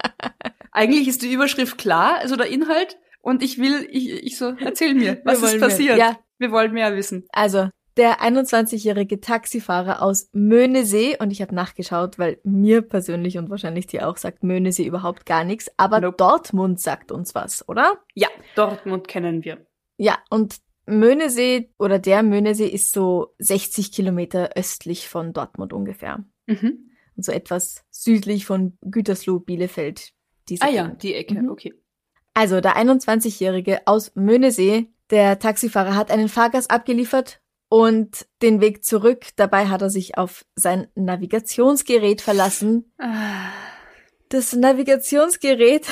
Eigentlich 0.72 1.06
ist 1.06 1.22
die 1.22 1.32
Überschrift 1.32 1.78
klar, 1.78 2.18
also 2.18 2.34
der 2.34 2.48
Inhalt, 2.48 2.98
und 3.20 3.44
ich 3.44 3.58
will, 3.58 3.86
ich, 3.88 4.10
ich 4.10 4.36
so, 4.36 4.52
erzähl 4.58 4.94
mir, 4.94 5.22
was 5.24 5.42
ist 5.42 5.60
passiert? 5.60 5.96
Mehr. 5.96 6.08
Ja. 6.08 6.18
Wir 6.38 6.50
wollen 6.50 6.72
mehr 6.72 6.96
wissen. 6.96 7.24
Also, 7.30 7.68
der 7.98 8.20
21-jährige 8.20 9.20
Taxifahrer 9.20 10.00
aus 10.00 10.30
Möhnesee, 10.32 11.16
und 11.18 11.32
ich 11.32 11.42
habe 11.42 11.54
nachgeschaut, 11.54 12.18
weil 12.18 12.38
mir 12.44 12.80
persönlich 12.82 13.36
und 13.38 13.50
wahrscheinlich 13.50 13.86
dir 13.88 14.08
auch 14.08 14.16
sagt 14.16 14.44
Möhnesee 14.44 14.86
überhaupt 14.86 15.26
gar 15.26 15.44
nichts, 15.44 15.70
aber 15.76 16.00
nope. 16.00 16.16
Dortmund 16.16 16.80
sagt 16.80 17.10
uns 17.10 17.34
was, 17.34 17.68
oder? 17.68 17.98
Ja, 18.14 18.28
Dortmund 18.54 19.08
kennen 19.08 19.44
wir. 19.44 19.66
Ja, 19.96 20.18
und 20.30 20.58
Möhnesee 20.86 21.70
oder 21.78 21.98
der 21.98 22.22
Möhnesee 22.22 22.68
ist 22.68 22.92
so 22.92 23.34
60 23.38 23.92
Kilometer 23.92 24.50
östlich 24.54 25.08
von 25.08 25.32
Dortmund 25.32 25.72
ungefähr. 25.72 26.24
Mhm. 26.46 26.90
Und 27.16 27.24
so 27.24 27.32
etwas 27.32 27.84
südlich 27.90 28.46
von 28.46 28.78
Gütersloh, 28.80 29.40
Bielefeld. 29.40 30.12
Diese 30.48 30.62
ah 30.62 30.70
ja, 30.70 30.88
die 30.88 31.14
Ecke, 31.14 31.34
mhm. 31.34 31.50
okay. 31.50 31.74
Also 32.32 32.60
der 32.60 32.76
21-jährige 32.76 33.80
aus 33.86 34.14
Möhnesee, 34.14 34.86
der 35.10 35.40
Taxifahrer 35.40 35.96
hat 35.96 36.12
einen 36.12 36.28
Fahrgast 36.28 36.70
abgeliefert 36.70 37.40
und 37.68 38.26
den 38.42 38.60
Weg 38.60 38.84
zurück. 38.84 39.26
Dabei 39.36 39.66
hat 39.66 39.82
er 39.82 39.90
sich 39.90 40.16
auf 40.16 40.44
sein 40.54 40.88
Navigationsgerät 40.94 42.20
verlassen. 42.20 42.92
Ah. 42.98 43.50
Das 44.28 44.54
Navigationsgerät, 44.54 45.86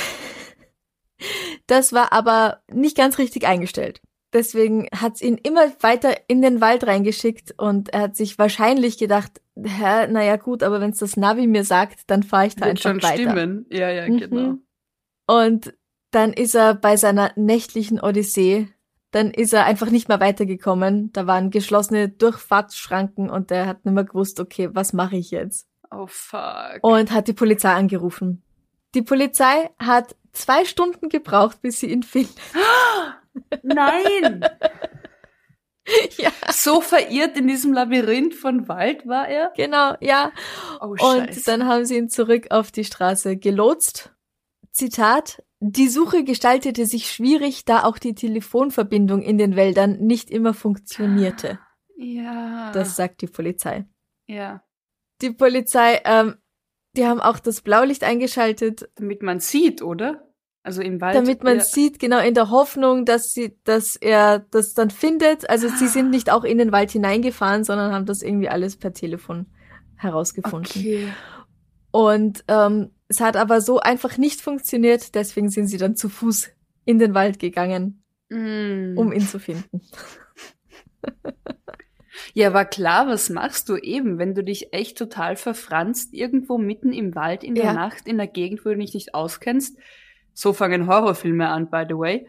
das 1.67 1.93
war 1.93 2.13
aber 2.13 2.63
nicht 2.71 2.97
ganz 2.97 3.19
richtig 3.19 3.47
eingestellt. 3.47 4.01
Deswegen 4.33 4.89
hat's 4.95 5.23
ihn 5.23 5.39
immer 5.39 5.73
weiter 5.81 6.15
in 6.29 6.43
den 6.43 6.61
Wald 6.61 6.87
reingeschickt 6.87 7.55
und 7.57 7.95
er 7.95 8.03
hat 8.03 8.17
sich 8.17 8.39
wahrscheinlich 8.39 8.99
gedacht, 8.99 9.41
hä, 9.57 10.09
naja 10.09 10.37
gut, 10.37 10.63
aber 10.63 10.81
wenn's 10.81 10.99
das 10.99 11.17
Navi 11.17 11.47
mir 11.47 11.65
sagt, 11.65 12.01
dann 12.09 12.23
fahre 12.23 12.49
ich 12.49 12.57
da 12.57 12.67
Wird 12.67 12.71
einfach 12.71 12.83
schon 12.83 13.03
weiter. 13.03 13.31
Stimmen. 13.31 13.67
Ja, 13.71 13.89
ja, 13.91 14.07
mhm. 14.07 14.19
genau. 14.19 14.55
Und 15.27 15.75
dann 16.11 16.33
ist 16.33 16.55
er 16.55 16.75
bei 16.75 16.97
seiner 16.97 17.33
nächtlichen 17.37 18.01
Odyssee 18.01 18.69
dann 19.17 19.31
ist 19.31 19.55
er 19.55 19.65
einfach 19.65 19.89
nicht 19.91 20.09
mehr 20.09 20.21
weitergekommen. 20.21 21.11
Da 21.13 21.27
waren 21.27 21.51
geschlossene 21.51 22.11
Durchfahrtsschranken 22.11 23.31
und 23.31 23.51
er 23.51 23.67
hat 23.67 23.87
nicht 23.87 23.95
mehr 23.95 24.05
gewusst, 24.05 24.41
okay, 24.41 24.69
was 24.73 24.93
mache 24.93 25.17
ich 25.17 25.31
jetzt? 25.31 25.67
Oh 25.91 26.07
fuck. 26.07 26.81
Und 26.83 27.11
hat 27.13 27.27
die 27.27 27.33
Polizei 27.33 27.73
angerufen. 27.73 28.43
Die 28.95 29.01
Polizei 29.01 29.71
hat 29.79 30.17
zwei 30.33 30.67
Stunden 30.67 31.09
gebraucht, 31.09 31.63
bis 31.63 31.81
sie 31.81 31.91
ihn 31.91 32.03
findet. 32.03 32.37
Nein! 33.63 34.45
ja. 36.19 36.31
So 36.53 36.83
verirrt 36.83 37.39
in 37.39 37.49
diesem 37.49 37.73
Labyrinth 37.73 38.35
von 38.35 38.69
Wald 38.69 39.07
war 39.07 39.27
er? 39.29 39.51
Genau, 39.57 39.95
ja. 40.01 40.31
Oh, 40.81 40.89
und 40.89 41.49
dann 41.49 41.67
haben 41.67 41.87
sie 41.87 41.97
ihn 41.97 42.11
zurück 42.11 42.49
auf 42.51 42.71
die 42.71 42.85
Straße 42.85 43.39
gelotst. 43.39 44.13
Zitat, 44.77 45.43
die 45.61 45.89
Suche 45.89 46.23
gestaltete 46.23 46.85
sich 46.85 47.11
schwierig, 47.11 47.65
da 47.65 47.85
auch 47.85 47.97
die 47.97 48.15
Telefonverbindung 48.15 49.23
in 49.23 49.39
den 49.39 49.57
Wäldern 49.57 49.99
nicht 50.01 50.31
immer 50.31 50.53
funktionierte. 50.53 51.59
Ja. 51.97 52.73
Das 52.73 52.95
sagt 52.95 53.23
die 53.23 53.27
Polizei. 53.27 53.87
Ja. 54.27 54.63
Die 55.23 55.31
Polizei, 55.31 56.03
ähm, 56.05 56.35
die 56.95 57.07
haben 57.07 57.21
auch 57.21 57.39
das 57.39 57.63
Blaulicht 57.63 58.05
eingeschaltet. 58.05 58.91
Damit 58.97 59.23
man 59.23 59.41
sieht, 59.41 59.81
oder? 59.81 60.29
Also 60.63 60.83
im 60.83 61.01
Wald. 61.01 61.17
Damit 61.17 61.43
man 61.43 61.57
ja. 61.57 61.65
sieht, 61.65 61.99
genau 61.99 62.19
in 62.19 62.35
der 62.35 62.51
Hoffnung, 62.51 63.07
dass 63.07 63.33
sie, 63.33 63.59
dass 63.65 63.97
er 63.97 64.41
das 64.41 64.75
dann 64.75 64.91
findet. 64.91 65.49
Also 65.49 65.69
sie 65.69 65.89
sind 65.89 66.11
nicht 66.11 66.31
auch 66.31 66.45
in 66.45 66.59
den 66.59 66.71
Wald 66.71 66.91
hineingefahren, 66.91 67.65
sondern 67.65 67.93
haben 67.93 68.05
das 68.05 68.21
irgendwie 68.21 68.51
alles 68.51 68.77
per 68.77 68.93
Telefon 68.93 69.47
herausgefunden. 69.95 70.71
Okay. 70.77 71.09
Und 71.93 72.45
ähm, 72.49 72.91
es 73.09 73.21
hat 73.21 73.37
aber 73.37 73.61
so 73.61 73.79
einfach 73.81 74.19
nicht 74.19 74.41
funktioniert, 74.41 75.15
deswegen 75.15 75.49
sind 75.49 75.69
sie 75.69 75.79
dann 75.79 75.97
zu 75.97 76.09
Fuß 76.09 76.51
in 76.85 76.99
den 76.99 77.15
Wald 77.15 77.39
gegangen, 77.39 78.03
mm. 78.31 78.97
um 78.97 79.13
ihn 79.13 79.27
zu 79.27 79.39
finden. 79.39 79.81
Ja, 82.35 82.53
war 82.53 82.65
klar, 82.65 83.07
was 83.07 83.31
machst 83.31 83.69
du 83.69 83.77
eben, 83.77 84.19
wenn 84.19 84.35
du 84.35 84.43
dich 84.43 84.73
echt 84.73 84.99
total 84.99 85.37
verfranst, 85.37 86.13
irgendwo 86.13 86.59
mitten 86.59 86.93
im 86.93 87.15
Wald 87.15 87.45
in 87.45 87.55
der 87.55 87.67
ja. 87.67 87.73
Nacht, 87.73 88.07
in 88.07 88.19
der 88.19 88.27
Gegend, 88.27 88.65
wo 88.65 88.71
du 88.71 88.77
dich 88.77 88.95
nicht 88.95 89.15
auskennst. 89.15 89.79
So 90.35 90.53
fangen 90.53 90.87
Horrorfilme 90.87 91.49
an, 91.49 91.71
by 91.71 91.85
the 91.89 91.97
way. 91.97 92.27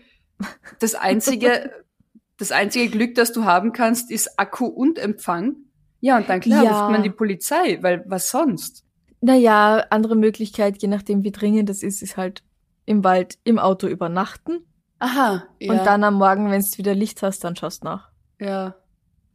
Das 0.79 0.95
einzige, 0.95 1.71
das 2.37 2.51
einzige 2.51 2.89
Glück, 2.89 3.15
das 3.15 3.33
du 3.33 3.43
haben 3.43 3.73
kannst, 3.73 4.11
ist 4.11 4.39
Akku 4.39 4.65
und 4.65 4.97
Empfang. 4.97 5.57
Ja, 5.99 6.17
und 6.17 6.29
dann 6.29 6.39
klar 6.39 6.63
ja. 6.63 6.79
ruft 6.79 6.91
man 6.91 7.03
die 7.03 7.09
Polizei, 7.09 7.79
weil 7.81 8.03
was 8.07 8.29
sonst? 8.29 8.85
Naja, 9.21 9.85
andere 9.89 10.15
Möglichkeit, 10.15 10.81
je 10.81 10.87
nachdem 10.87 11.23
wie 11.23 11.31
dringend 11.31 11.69
das 11.69 11.83
ist, 11.83 12.01
ist 12.01 12.17
halt 12.17 12.43
im 12.85 13.03
Wald 13.03 13.37
im 13.43 13.59
Auto 13.59 13.87
übernachten. 13.87 14.65
Aha. 14.99 15.43
Ja. 15.59 15.71
Und 15.71 15.85
dann 15.85 16.03
am 16.03 16.15
Morgen, 16.15 16.49
wenn 16.49 16.61
du 16.61 16.77
wieder 16.77 16.95
Licht 16.95 17.21
hast, 17.21 17.43
dann 17.43 17.55
schaust 17.55 17.83
nach. 17.83 18.09
Ja. 18.39 18.75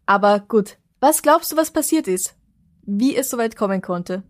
Aber 0.06 0.40
gut. 0.40 0.78
Was 1.00 1.22
glaubst 1.22 1.52
du, 1.52 1.56
was 1.56 1.70
passiert 1.70 2.06
ist? 2.06 2.36
Wie 2.82 3.16
es 3.16 3.30
soweit 3.30 3.56
kommen 3.56 3.80
konnte? 3.80 4.22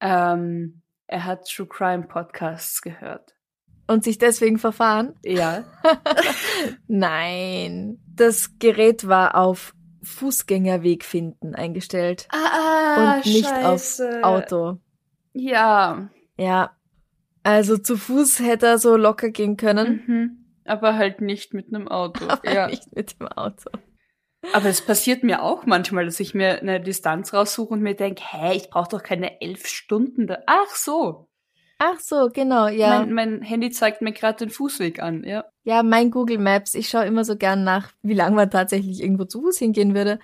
Ähm, 0.00 0.82
er 1.06 1.24
hat 1.24 1.48
True 1.48 1.66
Crime 1.66 2.04
Podcasts 2.04 2.82
gehört. 2.82 3.34
Und 3.86 4.04
sich 4.04 4.18
deswegen 4.18 4.58
verfahren? 4.58 5.14
Ja. 5.24 5.64
Nein. 6.88 7.98
Das 8.06 8.58
Gerät 8.58 9.08
war 9.08 9.34
auf 9.34 9.74
Fußgängerweg 10.02 11.04
finden 11.04 11.54
eingestellt. 11.54 12.28
Ah, 12.30 13.16
und 13.16 13.26
nicht 13.26 13.48
scheiße. 13.48 14.20
auf 14.22 14.24
Auto. 14.24 14.78
Ja. 15.32 16.10
Ja. 16.36 16.76
Also 17.42 17.78
zu 17.78 17.96
Fuß 17.96 18.40
hätte 18.40 18.66
er 18.66 18.78
so 18.78 18.96
locker 18.96 19.30
gehen 19.30 19.56
können. 19.56 20.02
Mhm. 20.06 20.44
Aber 20.64 20.96
halt 20.96 21.20
nicht 21.20 21.54
mit 21.54 21.68
einem 21.68 21.88
Auto. 21.88 22.24
Aber 22.28 22.52
ja. 22.52 22.66
nicht 22.66 22.94
mit 22.94 23.18
dem 23.18 23.28
Auto. 23.28 23.70
Aber 24.52 24.66
es 24.66 24.84
passiert 24.84 25.24
mir 25.24 25.42
auch 25.42 25.66
manchmal, 25.66 26.04
dass 26.04 26.20
ich 26.20 26.34
mir 26.34 26.60
eine 26.60 26.80
Distanz 26.80 27.32
raussuche 27.32 27.74
und 27.74 27.82
mir 27.82 27.94
denke, 27.94 28.22
hä, 28.24 28.56
ich 28.56 28.70
brauche 28.70 28.88
doch 28.90 29.02
keine 29.02 29.40
elf 29.40 29.66
Stunden 29.66 30.26
da. 30.26 30.38
Ach 30.46 30.74
so. 30.74 31.27
Ach 31.78 32.00
so, 32.00 32.28
genau, 32.32 32.66
ja. 32.66 32.98
Mein, 32.98 33.12
mein 33.12 33.42
Handy 33.42 33.70
zeigt 33.70 34.02
mir 34.02 34.12
gerade 34.12 34.38
den 34.38 34.50
Fußweg 34.50 35.00
an, 35.00 35.22
ja. 35.22 35.44
Ja, 35.62 35.84
mein 35.84 36.10
Google 36.10 36.38
Maps, 36.38 36.74
ich 36.74 36.88
schaue 36.88 37.04
immer 37.04 37.24
so 37.24 37.36
gern 37.36 37.62
nach, 37.62 37.92
wie 38.02 38.14
lange 38.14 38.34
man 38.34 38.50
tatsächlich 38.50 39.00
irgendwo 39.00 39.24
zu 39.24 39.40
Fuß 39.42 39.58
hingehen 39.58 39.94
würde. 39.94 40.18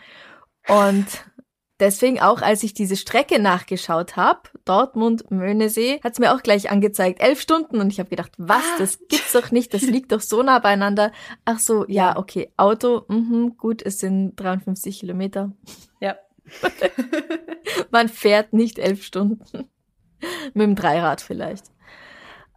Und 0.67 1.07
deswegen 1.79 2.21
auch, 2.21 2.43
als 2.43 2.65
ich 2.65 2.75
diese 2.75 2.97
Strecke 2.97 3.39
nachgeschaut 3.39 4.17
habe, 4.17 4.41
Dortmund, 4.65 5.31
Möhnesee, 5.31 6.01
hat's 6.03 6.19
mir 6.19 6.35
auch 6.35 6.43
gleich 6.43 6.73
angezeigt, 6.73 7.23
elf 7.23 7.41
Stunden. 7.41 7.81
Und 7.81 7.93
ich 7.93 8.01
habe 8.01 8.11
gedacht, 8.11 8.33
was, 8.37 8.65
das 8.79 8.99
gibt's 9.09 9.33
doch 9.33 9.53
nicht, 9.53 9.75
das 9.75 9.83
liegt 9.83 10.11
doch 10.11 10.21
so 10.21 10.43
nah 10.43 10.59
beieinander. 10.59 11.13
Ach 11.45 11.61
so, 11.61 11.85
ja, 11.87 12.17
okay, 12.17 12.51
Auto, 12.57 13.05
mhm, 13.07 13.57
gut, 13.57 13.81
es 13.81 14.01
sind 14.01 14.35
53 14.37 14.99
Kilometer. 14.99 15.53
Ja. 16.01 16.17
man 17.93 18.09
fährt 18.09 18.53
nicht 18.53 18.81
elf 18.81 19.05
Stunden. 19.05 19.69
Mit 20.55 20.67
dem 20.67 20.75
Dreirad 20.75 21.21
vielleicht. 21.21 21.67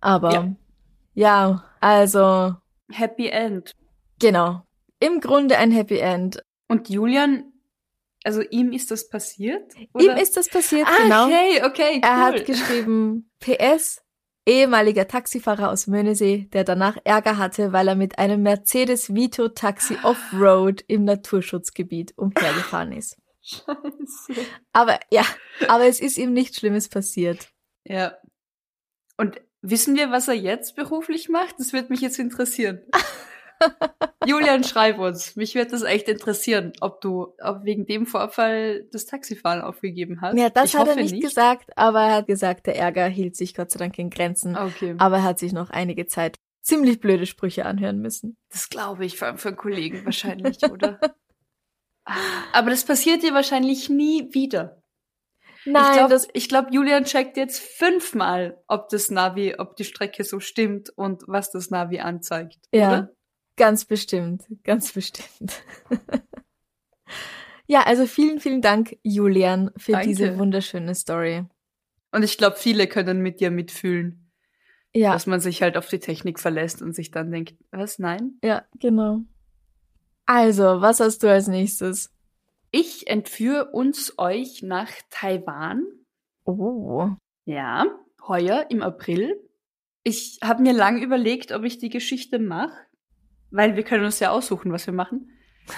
Aber 0.02 0.34
ja. 0.34 0.56
ja, 1.14 1.64
also. 1.80 2.56
Happy 2.90 3.28
End. 3.28 3.74
Genau. 4.20 4.64
Im 5.00 5.20
Grunde 5.20 5.58
ein 5.58 5.72
Happy 5.72 6.00
End. 6.00 6.42
Und 6.68 6.90
Julian, 6.90 7.52
also 8.24 8.42
ihm 8.42 8.72
ist 8.72 8.92
das 8.92 9.10
passiert? 9.10 9.74
Oder? 9.94 10.04
Ihm 10.04 10.18
ist 10.18 10.38
das 10.38 10.50
passiert, 10.50 10.88
ah, 10.88 11.04
genau. 11.04 11.26
Okay, 11.26 11.62
okay, 11.64 11.92
cool. 11.96 12.02
Er 12.04 12.18
hat 12.18 12.46
geschrieben, 12.46 13.30
PS, 13.40 14.02
ehemaliger 14.46 15.08
Taxifahrer 15.08 15.70
aus 15.70 15.88
Möhnesee, 15.88 16.50
der 16.54 16.64
danach 16.64 16.98
Ärger 17.04 17.38
hatte, 17.38 17.74
weil 17.74 17.88
er 17.88 17.96
mit 17.96 18.18
einem 18.18 18.42
Mercedes 18.44 19.14
Vito 19.14 19.50
Taxi 19.50 19.98
Offroad 20.04 20.84
im 20.88 21.04
Naturschutzgebiet 21.04 22.18
umhergefahren 22.18 22.92
ist. 22.92 23.18
Scheiße. 23.42 24.42
Aber 24.74 25.00
ja, 25.10 25.24
aber 25.70 25.86
es 25.86 26.02
ist 26.02 26.18
ihm 26.18 26.34
nichts 26.34 26.58
Schlimmes 26.58 26.90
passiert. 26.90 27.50
Ja. 27.88 28.18
Und 29.18 29.42
wissen 29.62 29.96
wir, 29.96 30.12
was 30.12 30.28
er 30.28 30.36
jetzt 30.36 30.76
beruflich 30.76 31.30
macht? 31.30 31.56
Das 31.60 31.74
wird 31.74 31.90
mich 31.90 32.02
jetzt 32.02 32.20
interessieren. 32.20 32.82
Julian, 34.26 34.64
schreib 34.64 35.00
uns. 35.00 35.36
Mich 35.36 35.56
wird 35.56 35.72
das 35.72 35.82
echt 35.82 36.08
interessieren, 36.10 36.74
ob 36.82 37.02
du 37.02 37.34
ob 37.42 37.64
wegen 37.64 37.86
dem 37.86 38.06
Vorfall 38.06 38.84
das 38.92 39.06
Taxifahren 39.06 39.62
aufgegeben 39.62 40.22
hast. 40.22 40.38
Ja, 40.38 40.50
das 40.50 40.66
ich 40.66 40.76
hat 40.76 40.88
er 40.88 40.96
nicht, 40.96 41.14
nicht, 41.14 41.24
gesagt, 41.24 41.76
aber 41.76 42.02
er 42.02 42.16
hat 42.18 42.28
gesagt, 42.28 42.68
der 42.68 42.78
Ärger 42.78 43.08
hielt 43.08 43.36
sich 43.36 43.56
Gott 43.56 43.72
sei 43.72 43.80
Dank 43.80 43.98
in 43.98 44.10
Grenzen. 44.10 44.56
Okay. 44.58 44.96
Aber 45.00 45.18
er 45.18 45.24
hat 45.24 45.40
sich 45.40 45.54
noch 45.54 45.70
einige 45.70 46.06
Zeit 46.06 46.38
ziemlich 46.62 47.00
blöde 47.00 47.26
Sprüche 47.26 47.66
anhören 47.66 48.00
müssen. 48.00 48.38
Das 48.50 48.70
glaube 48.70 49.06
ich, 49.06 49.18
vor 49.18 49.30
allem 49.30 49.38
einen 49.42 49.56
Kollegen 49.56 50.06
wahrscheinlich, 50.06 50.62
oder? 50.64 51.00
Aber 52.54 52.70
das 52.70 52.86
passiert 52.86 53.24
dir 53.24 53.34
wahrscheinlich 53.34 53.90
nie 53.90 54.34
wieder. 54.34 54.77
Nein, 55.68 56.10
ich 56.34 56.50
glaube, 56.50 56.68
glaub, 56.70 56.74
Julian 56.74 57.04
checkt 57.06 57.38
jetzt 57.38 57.60
fünfmal, 57.60 58.62
ob 58.68 58.90
das 58.90 59.12
Navi, 59.12 59.56
ob 59.58 59.76
die 59.76 59.84
Strecke 59.84 60.24
so 60.24 60.40
stimmt 60.40 60.90
und 60.96 61.24
was 61.28 61.52
das 61.52 61.70
Navi 61.70 62.00
anzeigt. 62.00 62.60
Ja, 62.74 62.90
oder? 62.90 63.12
ganz 63.56 63.86
bestimmt, 63.86 64.46
ganz 64.64 64.92
bestimmt. 64.94 65.62
Ja, 67.68 67.84
also 67.84 68.06
vielen, 68.06 68.40
vielen 68.40 68.62
Dank, 68.62 68.98
Julian, 69.04 69.72
für 69.76 69.92
Danke. 69.92 70.08
diese 70.08 70.38
wunderschöne 70.40 70.96
Story. 70.96 71.44
Und 72.12 72.24
ich 72.24 72.38
glaube, 72.38 72.56
viele 72.56 72.88
können 72.88 73.22
mit 73.22 73.42
dir 73.42 73.52
mitfühlen, 73.52 74.32
Ja, 74.96 75.12
dass 75.12 75.28
man 75.28 75.42
sich 75.42 75.62
halt 75.62 75.76
auf 75.76 75.88
die 75.90 76.00
Technik 76.00 76.40
verlässt 76.40 76.82
und 76.82 76.96
sich 76.96 77.12
dann 77.12 77.30
denkt, 77.30 77.56
was, 77.72 78.00
nein? 78.00 78.40
ja, 78.42 78.64
genau. 78.80 79.20
Also, 80.26 80.82
was 80.82 81.00
hast 81.02 81.24
du 81.24 81.30
als 81.30 81.48
nächstes? 81.48 82.10
Ich 82.72 83.08
entführe 83.08 83.72
uns 83.72 84.18
euch 84.18 84.62
nach 84.62 84.92
Taiwan. 85.10 85.84
Oh. 86.46 87.10
Ja, 87.46 87.86
heuer 88.28 88.66
im 88.70 88.82
April. 88.82 89.42
Ich 90.04 90.40
habe 90.44 90.62
mir 90.62 90.74
lang 90.74 91.02
überlegt, 91.02 91.52
ob 91.52 91.64
ich 91.64 91.78
die 91.78 91.90
Geschichte 91.90 92.40
mache, 92.40 92.76
weil 93.52 93.76
wir 93.76 93.84
können 93.84 94.06
uns 94.06 94.20
ja 94.20 94.32
aussuchen, 94.32 94.72
was 94.72 94.86
wir 94.86 94.94
machen. 94.94 95.32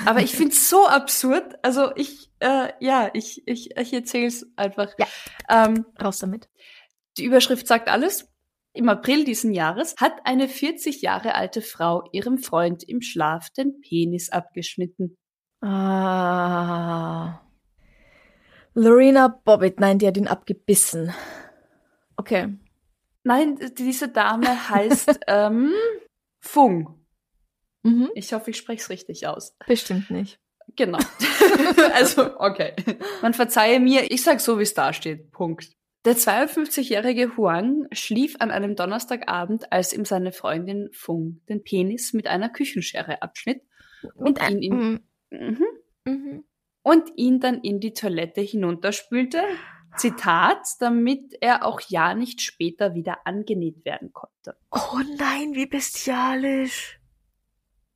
Aber 0.05 0.22
ich 0.22 0.31
finde 0.31 0.51
es 0.51 0.69
so 0.69 0.88
absurd. 0.88 1.55
Also 1.63 1.91
ich, 1.96 2.31
äh, 2.39 2.72
ja, 2.79 3.10
ich, 3.13 3.43
ich, 3.48 3.75
ich 3.75 3.93
erzähle 3.93 4.27
es 4.27 4.46
einfach. 4.55 4.93
Ja. 4.98 5.08
Ähm, 5.50 5.86
Raus 6.01 6.19
damit. 6.19 6.50
die 7.17 7.25
Überschrift 7.25 7.67
sagt 7.67 7.89
alles. 7.89 8.27
Im 8.74 8.88
April 8.88 9.25
diesen 9.25 9.51
Jahres 9.51 9.96
hat 10.00 10.13
eine 10.25 10.48
40 10.48 11.01
Jahre 11.01 11.34
alte 11.34 11.62
Frau 11.62 12.03
ihrem 12.12 12.38
Freund 12.38 12.84
im 12.84 13.01
Schlaf 13.01 13.50
den 13.51 13.81
Penis 13.81 14.29
abgeschnitten. 14.29 15.17
Ah. 15.62 17.42
Lorena 18.74 19.28
Bobbitt, 19.28 19.80
nein, 19.80 20.00
die 20.00 20.08
hat 20.08 20.18
ihn 20.18 20.28
abgebissen. 20.28 21.13
Okay. 22.16 22.58
Nein, 23.24 23.60
diese 23.78 24.08
Dame 24.10 24.70
heißt 24.70 25.20
ähm, 25.28 25.74
Fung. 26.39 27.06
Mhm. 27.84 28.10
Ich 28.16 28.32
hoffe, 28.34 28.51
ich 28.51 28.58
spreche 28.58 28.82
es 28.82 28.89
richtig 28.89 29.28
aus. 29.28 29.56
Bestimmt 29.68 30.10
nicht. 30.10 30.39
Genau. 30.75 31.00
also, 31.94 32.39
okay. 32.39 32.74
Man 33.22 33.34
verzeihe 33.34 33.80
mir, 33.80 34.12
ich 34.12 34.24
sag 34.24 34.39
so, 34.39 34.60
wie 34.60 34.63
es 34.63 34.74
da 34.74 34.94
steht. 34.94 35.32
Punkt. 35.32 35.72
Der 36.06 36.16
52-jährige 36.16 37.36
Huang 37.36 37.88
schlief 37.92 38.38
an 38.39 38.51
einem 38.51 38.75
Donnerstagabend, 38.75 39.72
als 39.72 39.92
ihm 39.92 40.06
seine 40.06 40.32
Freundin 40.32 40.89
Fung 40.94 41.42
den 41.50 41.63
Penis 41.63 42.13
mit 42.13 42.28
einer 42.28 42.50
Küchenschere 42.50 43.22
abschnitt 43.22 43.62
und 44.16 44.42
ihn, 44.42 44.62
in, 44.62 45.09
Mhm. 45.31 45.65
mhm, 46.05 46.43
und 46.81 47.12
ihn 47.15 47.39
dann 47.39 47.62
in 47.62 47.79
die 47.79 47.93
Toilette 47.93 48.41
hinunterspülte. 48.41 49.41
Zitat, 49.98 50.65
damit 50.79 51.36
er 51.41 51.65
auch 51.65 51.81
ja 51.81 52.13
nicht 52.13 52.41
später 52.41 52.93
wieder 52.93 53.25
angenäht 53.25 53.83
werden 53.86 54.13
konnte. 54.13 54.55
Oh 54.71 55.00
nein, 55.17 55.55
wie 55.55 55.65
bestialisch. 55.65 57.00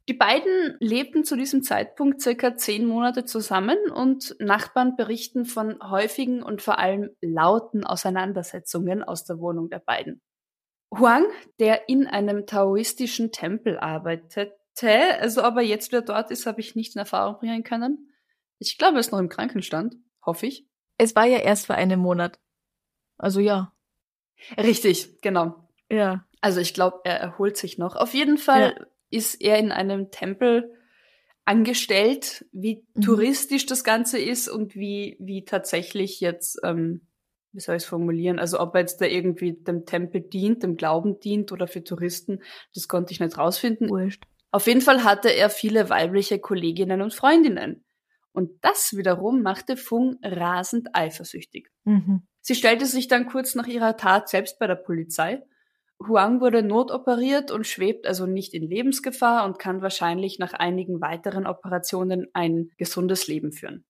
Die 0.10 0.14
beiden 0.14 0.76
lebten 0.80 1.24
zu 1.24 1.38
diesem 1.38 1.64
Zeitpunkt 1.64 2.20
circa 2.20 2.58
zehn 2.58 2.86
Monate 2.86 3.24
zusammen 3.24 3.78
und 3.94 4.36
Nachbarn 4.40 4.98
berichten 4.98 5.46
von 5.46 5.80
häufigen 5.82 6.44
und 6.44 6.62
vor 6.62 6.78
allem 6.78 7.12
lauten 7.22 7.86
Auseinandersetzungen 7.86 9.02
aus 9.02 9.24
der 9.24 9.40
Wohnung 9.40 9.70
der 9.70 9.80
beiden. 9.80 10.22
Huang, 10.92 11.26
der 11.60 11.88
in 11.88 12.06
einem 12.06 12.46
taoistischen 12.46 13.32
Tempel 13.32 13.80
arbeitete, 13.80 14.54
also 14.82 15.42
aber 15.42 15.62
jetzt 15.62 15.92
wieder 15.92 16.02
dort 16.02 16.32
ist, 16.32 16.46
habe 16.46 16.60
ich 16.62 16.76
nicht 16.76 16.96
in 16.96 17.00
Erfahrung 17.00 17.38
bringen 17.40 17.64
können. 17.64 18.10
Ich 18.60 18.78
glaube, 18.78 18.96
er 18.96 19.00
ist 19.00 19.12
noch 19.12 19.20
im 19.20 19.30
Krankenstand, 19.30 19.96
hoffe 20.26 20.48
ich. 20.48 20.66
Es 20.98 21.16
war 21.16 21.26
ja 21.26 21.40
erst 21.40 21.68
vor 21.68 21.76
einem 21.76 22.00
Monat. 22.00 22.40
Also 23.18 23.40
ja. 23.40 23.74
Richtig, 24.58 25.22
genau. 25.22 25.68
Ja. 25.90 26.26
Also 26.42 26.60
ich 26.60 26.74
glaube, 26.74 27.02
er 27.04 27.20
erholt 27.20 27.58
sich 27.58 27.78
noch. 27.78 27.96
Auf 27.96 28.14
jeden 28.14 28.38
Fall 28.38 28.76
Ja. 28.78 28.86
ist 29.10 29.42
er 29.42 29.58
in 29.60 29.72
einem 29.72 30.12
Tempel 30.12 30.74
angestellt, 31.46 32.46
wie 32.52 32.86
Mhm. 32.96 33.02
touristisch 33.02 33.66
das 33.66 33.84
Ganze 33.84 34.20
ist 34.20 34.48
und 34.48 34.76
wie, 34.76 35.18
wie 35.20 35.46
tatsächlich 35.46 36.20
jetzt, 36.22 36.60
ähm, 36.64 37.08
wie 37.52 37.60
soll 37.60 37.76
ich 37.76 37.84
es 37.84 37.90
formulieren, 37.90 38.40
also 38.40 38.60
ob 38.60 38.74
er 38.76 38.82
jetzt 38.82 39.02
da 39.02 39.06
irgendwie 39.06 39.54
dem 39.54 39.86
Tempel 39.86 40.22
dient, 40.22 40.64
dem 40.64 40.78
Glauben 40.78 41.20
dient 41.20 41.52
oder 41.52 41.68
für 41.68 41.84
Touristen, 41.84 42.42
das 42.74 42.88
konnte 42.88 43.14
ich 43.14 43.20
nicht 43.20 43.38
rausfinden. 43.38 43.90
Wurscht. 43.90 44.24
Auf 44.54 44.68
jeden 44.68 44.82
Fall 44.82 45.04
hatte 45.04 45.30
er 45.30 45.50
viele 45.50 45.90
weibliche 45.90 46.38
Kolleginnen 46.38 47.02
und 47.02 47.12
Freundinnen. 47.12 47.84
Und 48.34 48.64
das 48.64 48.96
wiederum 48.96 49.42
machte 49.42 49.78
Fung 49.78 50.20
rasend 50.22 50.90
eifersüchtig. 50.94 51.70
Mhm. 51.86 52.28
Sie 52.42 52.54
stellte 52.54 52.86
sich 52.86 53.08
dann 53.08 53.26
kurz 53.26 53.56
nach 53.56 53.66
ihrer 53.66 53.98
Tat 53.98 54.30
selbst 54.30 54.60
bei 54.60 54.68
der 54.68 54.76
Polizei. 54.76 55.42
Huang 56.08 56.40
wurde 56.40 56.62
notoperiert 56.62 57.50
und 57.50 57.66
schwebt 57.66 58.06
also 58.06 58.28
nicht 58.28 58.54
in 58.54 58.62
Lebensgefahr 58.62 59.44
und 59.44 59.58
kann 59.58 59.82
wahrscheinlich 59.82 60.38
nach 60.38 60.54
einigen 60.54 61.02
weiteren 61.02 61.48
Operationen 61.48 62.28
ein 62.34 62.70
gesundes 62.78 63.26
Leben 63.26 63.54
führen. 63.54 63.86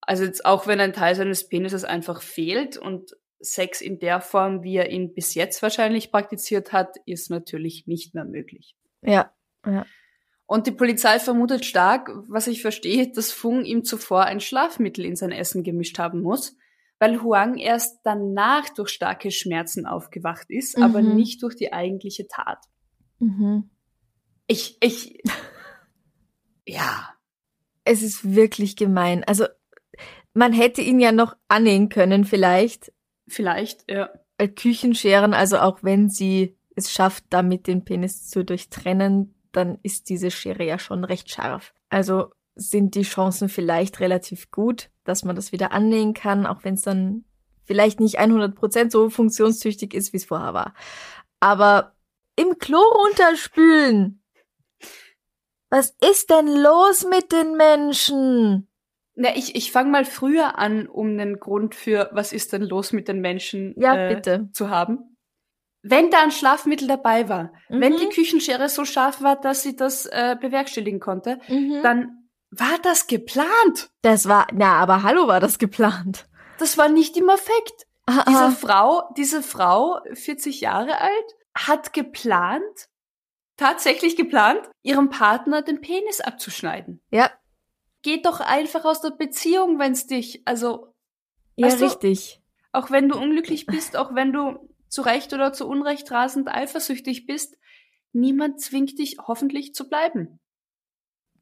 Also 0.00 0.24
jetzt 0.24 0.44
auch 0.44 0.66
wenn 0.66 0.80
ein 0.80 0.94
Teil 0.94 1.14
seines 1.14 1.48
Penises 1.48 1.84
einfach 1.84 2.22
fehlt 2.22 2.76
und 2.76 3.16
Sex 3.38 3.80
in 3.80 4.00
der 4.00 4.20
Form, 4.20 4.64
wie 4.64 4.78
er 4.78 4.90
ihn 4.90 5.14
bis 5.14 5.34
jetzt 5.34 5.62
wahrscheinlich 5.62 6.10
praktiziert 6.10 6.72
hat, 6.72 6.96
ist 7.06 7.30
natürlich 7.30 7.86
nicht 7.86 8.14
mehr 8.14 8.24
möglich. 8.24 8.74
Ja. 9.02 9.32
Ja. 9.64 9.86
Und 10.50 10.66
die 10.66 10.72
Polizei 10.72 11.18
vermutet 11.18 11.66
stark, 11.66 12.10
was 12.26 12.46
ich 12.46 12.62
verstehe, 12.62 13.12
dass 13.12 13.30
Fung 13.32 13.66
ihm 13.66 13.84
zuvor 13.84 14.24
ein 14.24 14.40
Schlafmittel 14.40 15.04
in 15.04 15.14
sein 15.14 15.30
Essen 15.30 15.62
gemischt 15.62 15.98
haben 15.98 16.22
muss, 16.22 16.56
weil 16.98 17.22
Huang 17.22 17.58
erst 17.58 18.00
danach 18.02 18.70
durch 18.70 18.88
starke 18.88 19.30
Schmerzen 19.30 19.84
aufgewacht 19.84 20.46
ist, 20.48 20.78
aber 20.78 21.02
Mhm. 21.02 21.16
nicht 21.16 21.42
durch 21.42 21.54
die 21.54 21.74
eigentliche 21.74 22.28
Tat. 22.28 22.64
Mhm. 23.18 23.68
Ich, 24.46 24.78
ich, 24.80 25.22
ja, 26.66 27.10
Es 27.84 28.02
ist 28.02 28.34
wirklich 28.34 28.74
gemein. 28.76 29.24
Also, 29.24 29.44
man 30.32 30.54
hätte 30.54 30.80
ihn 30.80 30.98
ja 30.98 31.12
noch 31.12 31.36
annähen 31.48 31.90
können, 31.90 32.24
vielleicht. 32.24 32.90
vielleicht, 33.28 33.90
ja. 33.90 34.08
Äh, 34.38 34.48
Küchenscheren, 34.48 35.34
also 35.34 35.58
auch 35.58 35.82
wenn 35.82 36.08
sie 36.08 36.56
es 36.74 36.90
schafft, 36.90 37.24
damit 37.30 37.66
den 37.66 37.84
Penis 37.84 38.28
zu 38.28 38.44
durchtrennen, 38.44 39.34
dann 39.52 39.78
ist 39.82 40.08
diese 40.08 40.30
Schere 40.30 40.64
ja 40.64 40.78
schon 40.78 41.04
recht 41.04 41.30
scharf. 41.30 41.74
Also 41.88 42.32
sind 42.54 42.94
die 42.94 43.02
Chancen 43.02 43.48
vielleicht 43.48 44.00
relativ 44.00 44.50
gut, 44.50 44.90
dass 45.04 45.24
man 45.24 45.36
das 45.36 45.52
wieder 45.52 45.72
annähen 45.72 46.12
kann, 46.14 46.46
auch 46.46 46.64
wenn 46.64 46.74
es 46.74 46.82
dann 46.82 47.24
vielleicht 47.64 48.00
nicht 48.00 48.18
100% 48.18 48.90
so 48.90 49.10
funktionstüchtig 49.10 49.94
ist, 49.94 50.12
wie 50.12 50.16
es 50.16 50.24
vorher 50.24 50.54
war. 50.54 50.74
Aber 51.40 51.94
im 52.36 52.58
Klo 52.58 52.78
runterspülen. 52.80 54.22
Was 55.70 55.94
ist 56.00 56.30
denn 56.30 56.48
los 56.48 57.04
mit 57.04 57.30
den 57.30 57.56
Menschen? 57.56 58.68
Na, 59.14 59.36
ich, 59.36 59.54
ich 59.54 59.72
fange 59.72 59.90
mal 59.90 60.04
früher 60.04 60.58
an, 60.58 60.86
um 60.88 61.08
einen 61.08 61.40
Grund 61.40 61.74
für, 61.74 62.08
was 62.12 62.32
ist 62.32 62.52
denn 62.52 62.62
los 62.62 62.92
mit 62.92 63.08
den 63.08 63.20
Menschen 63.20 63.74
Ja, 63.76 63.96
äh, 63.96 64.14
bitte. 64.14 64.48
zu 64.52 64.70
haben. 64.70 65.16
Wenn 65.82 66.10
da 66.10 66.22
ein 66.22 66.32
Schlafmittel 66.32 66.88
dabei 66.88 67.28
war, 67.28 67.52
wenn 67.68 67.94
Mhm. 67.94 67.98
die 67.98 68.08
Küchenschere 68.08 68.68
so 68.68 68.84
scharf 68.84 69.22
war, 69.22 69.36
dass 69.40 69.62
sie 69.62 69.76
das 69.76 70.06
äh, 70.06 70.36
bewerkstelligen 70.40 71.00
konnte, 71.00 71.38
Mhm. 71.48 71.82
dann 71.82 72.28
war 72.50 72.78
das 72.82 73.06
geplant. 73.06 73.90
Das 74.02 74.26
war, 74.28 74.46
na, 74.52 74.74
aber 74.78 75.02
hallo 75.02 75.28
war 75.28 75.38
das 75.40 75.58
geplant. 75.58 76.26
Das 76.58 76.76
war 76.78 76.88
nicht 76.88 77.16
im 77.16 77.28
Affekt. 77.30 77.86
Ah, 78.06 78.24
Diese 78.26 78.44
ah. 78.46 78.50
Frau, 78.50 79.02
diese 79.16 79.42
Frau, 79.42 80.00
40 80.14 80.60
Jahre 80.62 80.98
alt, 81.00 81.34
hat 81.54 81.92
geplant, 81.92 82.88
tatsächlich 83.56 84.16
geplant, 84.16 84.62
ihrem 84.82 85.10
Partner 85.10 85.62
den 85.62 85.80
Penis 85.80 86.20
abzuschneiden. 86.20 87.00
Ja, 87.10 87.30
Geht 88.02 88.26
doch 88.26 88.38
einfach 88.40 88.84
aus 88.84 89.00
der 89.00 89.10
Beziehung, 89.10 89.78
wenn's 89.80 90.06
dich, 90.06 90.42
also, 90.46 90.94
ja, 91.56 91.66
Weißt 91.66 91.80
du- 91.80 91.84
richtig. 91.84 92.40
auch 92.72 92.90
wenn 92.92 93.08
du 93.08 93.18
unglücklich 93.18 93.66
bist, 93.66 93.96
auch 93.96 94.14
wenn 94.14 94.32
du 94.32 94.56
zu 94.88 95.02
Recht 95.02 95.32
oder 95.32 95.52
zu 95.52 95.68
Unrecht 95.68 96.10
rasend 96.10 96.48
eifersüchtig 96.48 97.26
bist, 97.26 97.56
niemand 98.12 98.60
zwingt 98.60 98.98
dich 98.98 99.16
hoffentlich 99.26 99.74
zu 99.74 99.88
bleiben. 99.88 100.38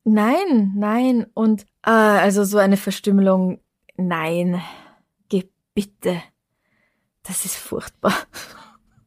Nein, 0.04 0.72
nein. 0.76 1.26
Und 1.34 1.66
ah, 1.82 2.18
also 2.18 2.44
so 2.44 2.58
eine 2.58 2.76
Verstümmelung, 2.76 3.60
nein. 3.96 4.62
Geh 5.28 5.50
bitte. 5.74 6.22
Das 7.24 7.44
ist 7.44 7.56
furchtbar. 7.56 8.14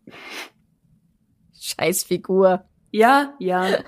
Scheißfigur. 1.59 2.65
Ja, 2.91 3.35
ja. 3.39 3.83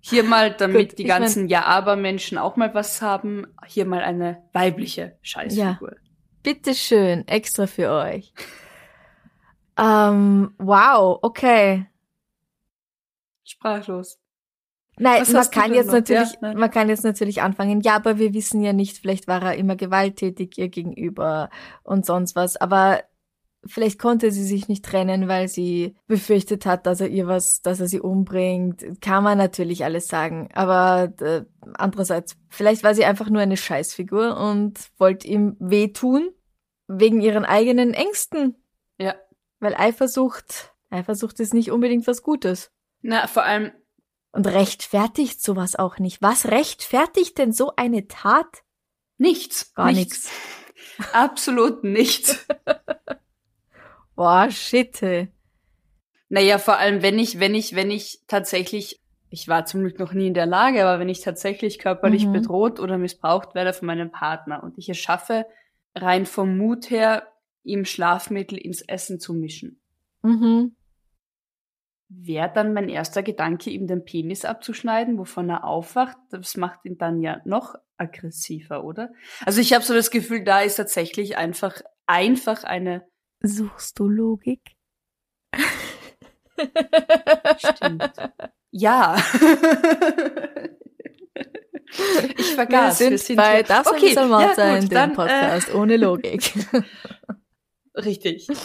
Hier 0.00 0.22
mal, 0.24 0.52
damit 0.56 0.90
Gut, 0.90 0.98
die 0.98 1.02
ich 1.02 1.08
mein- 1.08 1.22
ganzen 1.22 1.48
Ja-Aber-Menschen 1.48 2.38
auch 2.38 2.56
mal 2.56 2.72
was 2.74 3.02
haben, 3.02 3.46
hier 3.66 3.84
mal 3.84 4.00
eine 4.02 4.42
weibliche 4.52 5.18
Scheißfigur. 5.22 5.96
Bitteschön, 6.42 7.28
extra 7.28 7.66
für 7.66 7.90
euch. 7.90 8.32
Ähm, 9.80 10.54
wow, 10.58 11.18
okay. 11.22 11.86
Sprachlos. 13.44 14.18
Nein, 14.98 15.22
Was 15.22 15.32
man 15.32 15.50
kann 15.50 15.74
jetzt 15.74 15.86
noch? 15.86 15.94
natürlich, 15.94 16.36
Ja, 16.42 16.54
man 16.54 16.70
kann 16.70 16.90
jetzt 16.90 17.04
natürlich 17.04 17.40
anfangen. 17.40 17.80
Ja, 17.80 17.96
aber 17.96 18.18
wir 18.18 18.34
wissen 18.34 18.62
ja 18.62 18.74
nicht, 18.74 18.98
vielleicht 18.98 19.26
war 19.28 19.42
er 19.42 19.54
immer 19.54 19.76
gewalttätig 19.76 20.58
ihr 20.58 20.68
gegenüber 20.68 21.48
und 21.82 22.04
sonst 22.04 22.36
was. 22.36 22.56
Aber 22.56 23.00
Vielleicht 23.66 23.98
konnte 23.98 24.32
sie 24.32 24.44
sich 24.44 24.68
nicht 24.68 24.86
trennen, 24.86 25.28
weil 25.28 25.46
sie 25.46 25.94
befürchtet 26.06 26.64
hat, 26.64 26.86
dass 26.86 27.02
er 27.02 27.08
ihr 27.08 27.26
was, 27.26 27.60
dass 27.60 27.78
er 27.78 27.88
sie 27.88 28.00
umbringt. 28.00 29.02
Kann 29.02 29.22
man 29.22 29.36
natürlich 29.36 29.84
alles 29.84 30.08
sagen. 30.08 30.48
Aber 30.54 31.12
äh, 31.20 31.44
andererseits, 31.74 32.38
vielleicht 32.48 32.82
war 32.84 32.94
sie 32.94 33.04
einfach 33.04 33.28
nur 33.28 33.42
eine 33.42 33.58
Scheißfigur 33.58 34.38
und 34.38 34.78
wollte 34.96 35.28
ihm 35.28 35.56
wehtun 35.58 36.30
wegen 36.88 37.20
ihren 37.20 37.44
eigenen 37.44 37.92
Ängsten. 37.92 38.56
Ja. 38.98 39.14
Weil 39.60 39.74
Eifersucht, 39.74 40.74
Eifersucht 40.90 41.38
ist 41.40 41.54
nicht 41.54 41.70
unbedingt 41.70 42.06
was 42.06 42.22
Gutes. 42.22 42.72
Na, 43.02 43.26
vor 43.26 43.44
allem. 43.44 43.72
Und 44.32 44.46
rechtfertigt 44.46 45.42
sowas 45.42 45.76
auch 45.76 45.98
nicht. 45.98 46.22
Was 46.22 46.46
rechtfertigt 46.46 47.38
denn 47.38 47.52
so 47.52 47.72
eine 47.76 48.08
Tat? 48.08 48.62
Nichts. 49.18 49.74
Gar 49.74 49.92
nichts. 49.92 50.30
Absolut 51.12 51.84
nichts. 51.84 52.46
Boah, 54.14 54.50
shit. 54.50 55.00
Naja, 56.28 56.58
vor 56.58 56.76
allem, 56.76 57.02
wenn 57.02 57.18
ich, 57.18 57.40
wenn 57.40 57.54
ich, 57.54 57.74
wenn 57.74 57.90
ich 57.90 58.20
tatsächlich, 58.28 59.00
ich 59.30 59.48
war 59.48 59.64
zum 59.66 59.80
Glück 59.80 59.98
noch 59.98 60.12
nie 60.12 60.28
in 60.28 60.34
der 60.34 60.46
Lage, 60.46 60.84
aber 60.86 60.98
wenn 61.00 61.08
ich 61.08 61.20
tatsächlich 61.20 61.78
körperlich 61.78 62.26
Mhm. 62.26 62.32
bedroht 62.32 62.80
oder 62.80 62.98
missbraucht 62.98 63.54
werde 63.54 63.72
von 63.72 63.86
meinem 63.86 64.10
Partner 64.10 64.62
und 64.62 64.78
ich 64.78 64.88
es 64.88 64.98
schaffe, 64.98 65.46
rein 65.94 66.26
vom 66.26 66.56
Mut 66.56 66.90
her, 66.90 67.26
ihm 67.62 67.84
Schlafmittel 67.84 68.58
ins 68.58 68.82
Essen 68.82 69.20
zu 69.20 69.34
mischen, 69.34 69.80
Mhm. 70.22 70.74
wäre 72.08 72.50
dann 72.52 72.72
mein 72.74 72.88
erster 72.88 73.22
Gedanke, 73.22 73.70
ihm 73.70 73.86
den 73.86 74.04
Penis 74.04 74.44
abzuschneiden, 74.44 75.16
wovon 75.18 75.48
er 75.50 75.64
aufwacht. 75.64 76.16
Das 76.30 76.56
macht 76.56 76.80
ihn 76.84 76.98
dann 76.98 77.20
ja 77.20 77.40
noch 77.44 77.74
aggressiver, 77.96 78.82
oder? 78.84 79.10
Also 79.44 79.60
ich 79.60 79.72
habe 79.72 79.84
so 79.84 79.94
das 79.94 80.10
Gefühl, 80.10 80.42
da 80.44 80.60
ist 80.62 80.76
tatsächlich 80.76 81.36
einfach, 81.36 81.80
einfach 82.06 82.64
eine 82.64 83.06
Suchst 83.42 83.98
du 83.98 84.08
Logik? 84.08 84.60
Stimmt. 87.58 88.12
Ja. 88.70 89.16
ich 92.36 92.54
vergaß. 92.54 93.00
wir 93.00 93.18
sind, 93.18 93.36
bei 93.36 93.54
hier- 93.56 93.62
Das 93.64 93.86
okay, 93.86 94.14
Mord 94.26 94.42
ja, 94.42 94.54
sein, 94.54 94.80
gut, 94.82 94.90
dem 94.90 94.94
dann, 94.94 95.12
Podcast 95.14 95.74
ohne 95.74 95.96
Logik. 95.96 96.52
Richtig. 98.04 98.46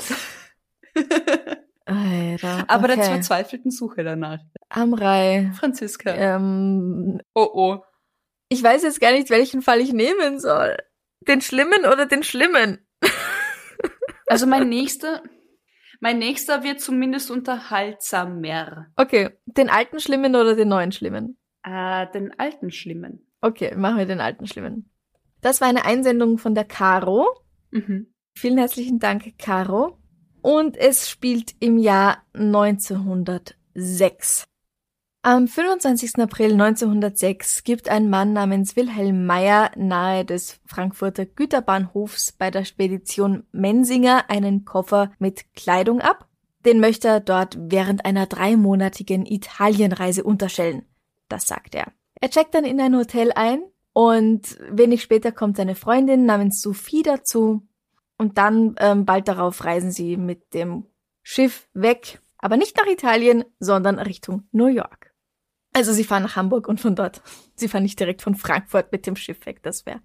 Alter, 1.86 2.66
Aber 2.68 2.88
der 2.88 3.04
verzweifelten 3.04 3.70
Suche 3.70 4.04
danach. 4.04 4.40
Amrei. 4.70 5.52
Franziska. 5.58 6.14
Ähm, 6.16 7.22
Oh 7.36 7.50
oh. 7.54 7.78
ich 8.50 8.64
weiß 8.64 8.84
jetzt 8.84 9.00
gar 9.00 9.12
nicht, 9.12 9.30
welchen 9.30 9.62
Fall 9.62 9.80
ich 9.82 9.94
nehmen 9.94 10.40
soll. 10.40 10.78
Den 11.22 11.42
schlimmen 11.42 11.86
oder 11.86 12.06
den 12.06 12.24
schlimmen? 12.24 12.86
Also 14.28 14.48
mein 14.48 14.70
nächster, 14.70 15.22
mein 16.00 16.18
nächster 16.18 16.64
wird 16.64 16.82
zumindest 16.82 17.30
unterhaltsamer. 17.30 18.88
Okay, 18.96 19.30
den 19.46 19.70
alten 19.70 20.00
schlimmen 20.00 20.36
oder 20.36 20.56
den 20.56 20.68
neuen 20.68 20.92
schlimmen? 20.92 21.38
Äh, 21.62 22.08
den 22.12 22.34
alten 22.40 22.72
Schlimmen. 22.72 23.32
Okay, 23.42 23.76
machen 23.76 24.00
wir 24.00 24.08
den 24.08 24.22
alten 24.22 24.48
schlimmen. 24.48 24.90
Das 25.42 25.62
war 25.62 25.68
eine 25.68 25.86
Einsendung 25.86 26.40
von 26.40 26.56
der 26.56 26.66
Caro. 26.66 27.28
Mhm. 27.70 28.15
Vielen 28.38 28.58
herzlichen 28.58 29.00
Dank, 29.00 29.38
Caro. 29.38 29.98
Und 30.42 30.76
es 30.76 31.10
spielt 31.10 31.56
im 31.60 31.78
Jahr 31.78 32.18
1906. 32.34 34.44
Am 35.24 35.48
25. 35.48 36.20
April 36.20 36.52
1906 36.52 37.64
gibt 37.64 37.88
ein 37.90 38.10
Mann 38.10 38.34
namens 38.34 38.76
Wilhelm 38.76 39.26
Meyer 39.26 39.72
nahe 39.76 40.26
des 40.26 40.60
Frankfurter 40.66 41.26
Güterbahnhofs 41.26 42.34
bei 42.34 42.52
der 42.52 42.66
Spedition 42.66 43.46
Mensinger 43.54 44.30
einen 44.30 44.66
Koffer 44.66 45.14
mit 45.18 45.54
Kleidung 45.56 46.02
ab. 46.02 46.28
Den 46.66 46.82
möchte 46.82 47.08
er 47.08 47.22
dort 47.22 47.58
während 47.60 48.06
einer 48.06 48.28
dreimonatigen 48.28 49.26
Italienreise 49.26 50.24
unterstellen. 50.24 50.84
Das 51.30 51.48
sagt 51.48 51.74
er. 51.74 51.92
Er 52.22 52.30
checkt 52.30 52.54
dann 52.54 52.66
in 52.66 52.80
ein 52.82 52.96
Hotel 52.96 53.32
ein 53.34 53.64
und 53.94 54.60
wenig 54.70 55.02
später 55.02 55.32
kommt 55.32 55.58
seine 55.58 55.74
Freundin 55.76 56.26
namens 56.26 56.62
Sophie 56.62 57.02
dazu 57.02 57.64
und 58.18 58.38
dann 58.38 58.76
ähm, 58.80 59.06
bald 59.06 59.28
darauf 59.28 59.64
reisen 59.64 59.92
sie 59.92 60.18
mit 60.18 60.54
dem 60.54 60.86
Schiff 61.24 61.68
weg, 61.74 62.20
aber 62.38 62.58
nicht 62.58 62.78
nach 62.78 62.88
Italien, 62.88 63.46
sondern 63.60 64.00
Richtung 64.00 64.48
New 64.52 64.68
York. 64.68 65.14
Also 65.74 65.92
sie 65.92 66.04
fahren 66.04 66.24
nach 66.24 66.36
Hamburg 66.36 66.68
und 66.68 66.80
von 66.80 66.96
dort. 66.96 67.22
Sie 67.58 67.70
fahren 67.70 67.84
nicht 67.84 68.00
direkt 68.00 68.22
von 68.22 68.36
Frankfurt 68.36 68.92
mit 68.92 69.08
dem 69.08 69.16
Schiff 69.16 69.46
weg. 69.46 69.64
Das 69.64 69.86
wäre 69.86 70.02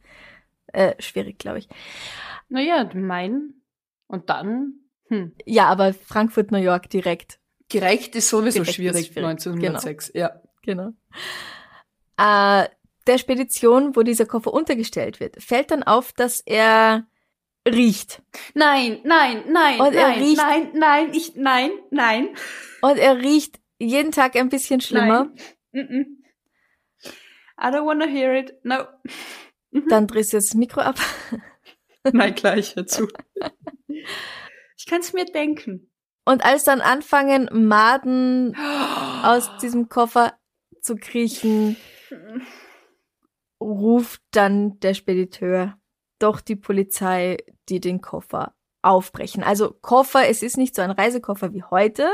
äh, 0.69 0.95
schwierig, 1.01 1.39
glaube 1.39 1.59
ich. 1.59 1.69
Naja, 2.49 2.89
mein. 2.95 3.55
Und 4.07 4.31
dann, 4.31 4.75
hm. 5.09 5.35
Ja, 5.45 5.67
aber 5.67 5.93
Frankfurt, 5.93 6.53
New 6.53 6.59
York 6.59 6.91
direkt. 6.91 7.41
Gerecht 7.69 8.15
ist 8.15 8.29
sowieso 8.29 8.59
Direkt 8.59 8.69
ist 8.69 8.75
schwierig, 8.77 9.07
schwierig, 9.07 9.29
1906. 9.29 10.13
Ja. 10.15 10.41
Genau. 10.63 10.93
Äh, 12.17 12.69
der 13.07 13.19
Spedition, 13.19 13.97
wo 13.97 14.03
dieser 14.03 14.27
Koffer 14.27 14.53
untergestellt 14.53 15.21
wird, 15.21 15.43
fällt 15.43 15.71
dann 15.71 15.83
auf, 15.83 16.13
dass 16.13 16.41
er 16.41 17.07
riecht. 17.69 18.23
Nein, 18.55 19.01
nein, 19.05 19.45
nein, 19.49 19.81
Und 19.81 19.95
er 19.95 20.09
nein, 20.09 20.19
riecht- 20.23 20.37
nein, 20.39 20.71
nein, 20.75 21.11
ich, 21.15 21.35
nein, 21.37 21.71
nein. 21.91 22.29
Und 22.83 22.97
er 22.99 23.19
riecht 23.19 23.61
jeden 23.79 24.13
Tag 24.13 24.37
ein 24.37 24.49
bisschen 24.49 24.81
schlimmer. 24.81 25.31
Nein. 25.73 26.23
I 27.63 27.67
don't 27.67 27.85
wanna 27.87 28.07
hear 28.07 28.35
it. 28.35 28.55
No. 28.65 28.85
Mhm. 29.71 29.89
Dann 29.89 30.07
drehst 30.07 30.33
du 30.33 30.39
das 30.39 30.55
Mikro 30.55 30.81
ab. 30.81 30.99
Nein, 32.13 32.35
gleich 32.35 32.75
dazu. 32.75 33.07
Ich 34.77 34.87
kann 34.87 35.01
es 35.01 35.13
mir 35.13 35.27
denken. 35.27 35.93
Und 36.25 36.45
als 36.45 36.65
dann 36.65 36.81
anfangen, 36.81 37.49
Maden 37.69 38.57
aus 39.23 39.51
diesem 39.63 39.89
Koffer 39.91 40.39
zu 40.81 40.97
kriechen, 40.97 41.77
ruft 43.61 44.23
dann 44.31 44.81
der 44.81 44.95
Spediteur 44.95 45.79
doch 46.21 46.41
die 46.41 46.57
Polizei, 46.57 47.39
die 47.69 47.81
den 47.81 48.01
Koffer 48.01 48.55
aufbrechen. 48.83 49.43
Also 49.43 49.73
Koffer, 49.81 50.29
es 50.29 50.43
ist 50.43 50.57
nicht 50.57 50.75
so 50.75 50.83
ein 50.83 50.91
Reisekoffer 50.91 51.53
wie 51.53 51.65
heute, 51.65 52.09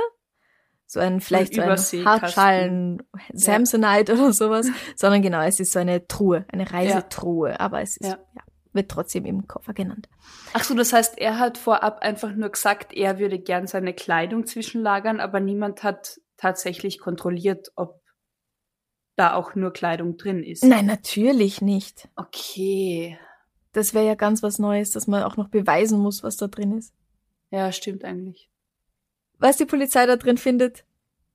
so 0.87 1.01
ein 1.01 1.21
vielleicht 1.21 1.55
so 1.55 1.62
ein. 1.62 2.07
Hartschalen 2.07 3.03
Samsonite 3.33 4.14
oder 4.14 4.33
sowas, 4.33 4.69
sondern 4.97 5.23
genau, 5.23 5.42
es 5.42 5.61
ist 5.61 5.73
so 5.73 5.79
eine 5.79 6.07
Truhe, 6.07 6.45
eine 6.53 6.73
Reisetruhe, 6.73 7.61
aber 7.61 7.83
es 7.83 7.97
ist, 7.97 8.11
Ja. 8.11 8.19
ja, 8.35 8.42
wird 8.73 8.90
trotzdem 8.90 9.25
im 9.27 9.47
Koffer 9.47 9.75
genannt. 9.75 10.09
Ach 10.53 10.64
so, 10.64 10.75
das 10.75 10.92
heißt, 10.92 11.19
er 11.19 11.38
hat 11.38 11.59
vorab 11.59 12.01
einfach 12.01 12.33
nur 12.35 12.51
gesagt, 12.51 12.92
er 12.92 13.19
würde 13.19 13.38
gern 13.38 13.66
seine 13.66 13.95
Kleidung 13.95 14.47
zwischenlagern, 14.47 15.21
aber 15.21 15.40
niemand 15.40 15.83
hat 15.83 16.21
tatsächlich 16.37 17.01
kontrolliert, 17.01 17.73
ob 17.75 18.01
da 19.16 19.35
auch 19.35 19.55
nur 19.55 19.73
Kleidung 19.73 20.19
drin 20.19 20.45
ist. 20.45 20.62
Nein, 20.62 20.87
natürlich 20.87 21.62
nicht. 21.62 22.09
Okay. 22.16 23.19
Das 23.77 23.93
wäre 23.93 24.07
ja 24.07 24.15
ganz 24.15 24.43
was 24.43 24.59
Neues, 24.59 24.91
dass 24.93 25.07
man 25.07 25.23
auch 25.23 25.37
noch 25.37 25.49
beweisen 25.49 25.99
muss, 25.99 26.23
was 26.23 26.37
da 26.39 26.47
drin 26.49 26.73
ist. 26.79 26.95
Ja, 27.51 27.71
stimmt 27.73 28.05
eigentlich. 28.05 28.49
Was 29.39 29.59
die 29.59 29.67
Polizei 29.67 30.07
da 30.07 30.17
drin 30.17 30.39
findet, 30.39 30.85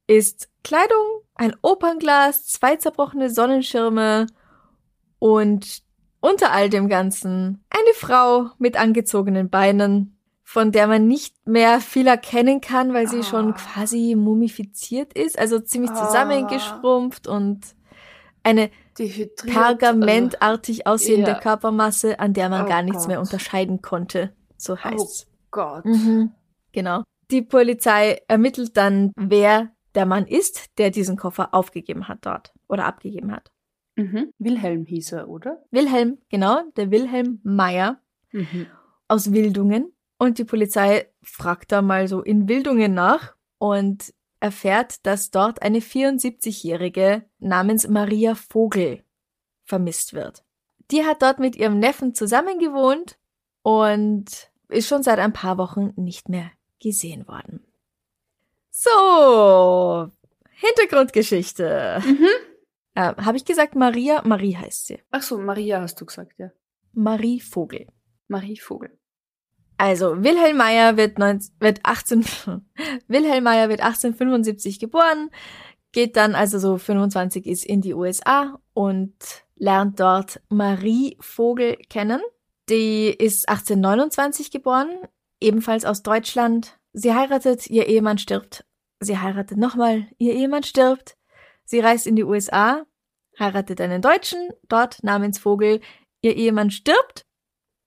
ist 0.08 0.50
Kleidung, 0.64 1.22
ein 1.36 1.56
Opernglas, 1.62 2.48
zwei 2.48 2.76
zerbrochene 2.78 3.30
Sonnenschirme 3.30 4.26
und 5.20 5.84
unter 6.20 6.52
all 6.52 6.70
dem 6.70 6.88
Ganzen 6.90 7.64
eine 7.70 7.94
Frau 7.96 8.50
mit 8.58 8.76
angezogenen 8.76 9.50
Beinen, 9.50 10.18
von 10.44 10.72
der 10.72 10.88
man 10.88 11.08
nicht 11.08 11.36
mehr 11.48 11.80
viel 11.80 12.08
erkennen 12.08 12.60
kann, 12.60 12.94
weil 12.94 13.08
sie 13.08 13.20
Ah. 13.20 13.24
schon 13.24 13.54
quasi 13.54 14.16
mumifiziert 14.16 15.14
ist, 15.14 15.38
also 15.38 15.60
ziemlich 15.60 15.92
Ah. 15.92 16.08
zusammengeschrumpft 16.08 17.28
und 17.28 17.76
eine. 18.44 18.70
Pergamentartig 18.96 20.88
aussehende 20.88 21.32
ja. 21.32 21.40
Körpermasse, 21.40 22.20
an 22.20 22.34
der 22.34 22.50
man 22.50 22.66
Oh 22.66 22.70
gar 22.70 22.82
nichts 22.84 23.08
mehr 23.08 23.18
Gott. 23.18 23.26
unterscheiden 23.28 23.82
konnte. 23.82 24.34
So 24.58 24.78
heißt's. 24.78 25.28
Oh 25.28 25.32
Gott. 25.52 25.86
Mhm, 25.86 26.32
genau. 26.72 27.04
Die 27.32 27.42
Polizei 27.42 28.22
ermittelt 28.28 28.76
dann, 28.78 29.12
wer 29.16 29.72
der 29.96 30.06
Mann 30.06 30.26
ist, 30.28 30.78
der 30.78 30.90
diesen 30.92 31.18
Koffer 31.18 31.54
aufgegeben 31.54 32.08
hat 32.08 32.20
dort 32.26 32.54
oder 32.68 32.86
abgegeben 32.86 33.32
hat. 33.32 33.52
Mhm. 33.96 34.32
Wilhelm 34.40 34.86
hieß 34.86 35.14
er, 35.14 35.28
oder? 35.30 35.64
Wilhelm, 35.72 36.18
genau, 36.30 36.62
der 36.78 36.92
Wilhelm 36.92 37.40
Meyer 37.44 38.00
Mhm. 38.32 38.68
aus 39.10 39.34
Wildungen. 39.34 39.92
Und 40.18 40.38
die 40.38 40.46
Polizei 40.46 41.10
fragt 41.22 41.72
da 41.74 41.82
mal 41.82 42.08
so 42.08 42.22
in 42.22 42.48
Wildungen 42.48 42.94
nach 42.94 43.36
und 43.58 44.14
erfährt, 44.42 45.06
dass 45.06 45.32
dort 45.32 45.62
eine 45.62 45.80
74-Jährige 45.80 47.24
namens 47.40 47.88
Maria 47.88 48.36
Vogel 48.36 49.04
vermisst 49.64 50.14
wird. 50.14 50.44
Die 50.92 51.06
hat 51.06 51.22
dort 51.22 51.40
mit 51.40 51.56
ihrem 51.56 51.80
Neffen 51.80 52.14
zusammengewohnt 52.14 53.18
und 53.62 54.52
ist 54.68 54.88
schon 54.88 55.04
seit 55.04 55.20
ein 55.20 55.34
paar 55.34 55.58
Wochen 55.58 55.94
nicht 55.96 56.28
mehr 56.28 56.52
gesehen 56.80 57.28
worden. 57.28 57.66
So, 58.72 60.12
Hintergrundgeschichte. 60.50 62.02
Mhm. 62.06 62.28
Äh, 62.94 63.16
Habe 63.16 63.38
ich 63.38 63.46
gesagt 63.46 63.76
Maria? 63.76 64.22
Marie 64.26 64.56
heißt 64.56 64.88
sie. 64.88 65.00
Ach 65.12 65.22
so, 65.22 65.38
Maria 65.38 65.82
hast 65.82 66.00
du 66.02 66.06
gesagt, 66.06 66.34
ja. 66.38 66.52
Marie 66.94 67.40
Vogel. 67.40 67.88
Marie 68.28 68.58
Vogel. 68.58 68.98
Also, 69.82 70.24
Wilhelm 70.24 70.58
Meyer 70.58 70.96
wird, 70.96 71.18
19, 71.18 71.56
wird 71.60 71.80
18, 71.82 72.24
Wilhelm 73.08 73.44
Meyer 73.44 73.68
wird 73.68 73.82
1875 73.82 74.78
geboren, 74.78 75.32
geht 75.92 76.18
dann, 76.18 76.36
also 76.36 76.60
so 76.60 76.78
25 76.78 77.48
ist, 77.48 77.66
in 77.66 77.82
die 77.82 77.96
USA 77.96 78.60
und 78.76 79.16
lernt 79.56 80.00
dort 80.00 80.40
Marie 80.50 81.18
Vogel 81.20 81.78
kennen. 81.90 82.22
Die 82.70 83.08
ist 83.08 83.50
1829 83.50 84.52
geboren, 84.52 85.00
ebenfalls 85.40 85.84
aus 85.84 86.04
Deutschland. 86.04 86.78
Sie 86.94 87.16
heiratet, 87.16 87.68
ihr 87.68 87.88
Ehemann 87.88 88.20
stirbt. 88.20 88.64
Sie 89.00 89.18
heiratet 89.18 89.58
nochmal, 89.58 90.06
ihr 90.20 90.36
Ehemann 90.36 90.62
stirbt. 90.62 91.18
Sie 91.66 91.80
reist 91.80 92.06
in 92.06 92.16
die 92.16 92.24
USA, 92.24 92.86
heiratet 93.40 93.82
einen 93.82 94.04
Deutschen, 94.04 94.50
dort 94.70 95.04
namens 95.04 95.40
Vogel. 95.40 95.82
Ihr 96.22 96.36
Ehemann 96.36 96.70
stirbt 96.70 97.26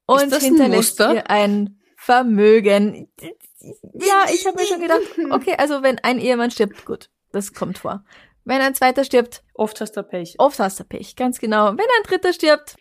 und 0.06 0.34
hinterlässt 0.34 1.00
ein 1.00 1.14
ihr 1.14 1.30
ein 1.30 1.80
Vermögen. 2.04 3.08
Ja, 3.18 4.26
ich 4.32 4.46
habe 4.46 4.58
mir 4.58 4.66
schon 4.66 4.80
gedacht, 4.80 5.00
okay, 5.30 5.54
also 5.56 5.82
wenn 5.82 5.98
ein 6.00 6.18
Ehemann 6.18 6.50
stirbt, 6.50 6.84
gut, 6.84 7.08
das 7.32 7.54
kommt 7.54 7.78
vor. 7.78 8.04
Wenn 8.44 8.60
ein 8.60 8.74
zweiter 8.74 9.04
stirbt, 9.04 9.42
oft 9.54 9.80
hast 9.80 9.96
du 9.96 10.02
Pech. 10.02 10.34
Oft 10.36 10.58
hast 10.58 10.78
du 10.78 10.84
Pech, 10.84 11.16
ganz 11.16 11.38
genau. 11.38 11.68
Wenn 11.68 11.78
ein 11.78 12.02
dritter 12.06 12.34
stirbt, 12.34 12.76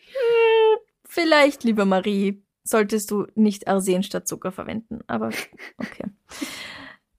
vielleicht, 1.06 1.64
liebe 1.64 1.86
Marie, 1.86 2.44
solltest 2.66 3.12
du 3.12 3.26
nicht 3.36 3.70
Arsen 3.70 4.04
statt 4.04 4.28
Zucker 4.28 4.52
verwenden. 4.52 5.00
Aber 5.08 5.30
okay. 5.78 6.12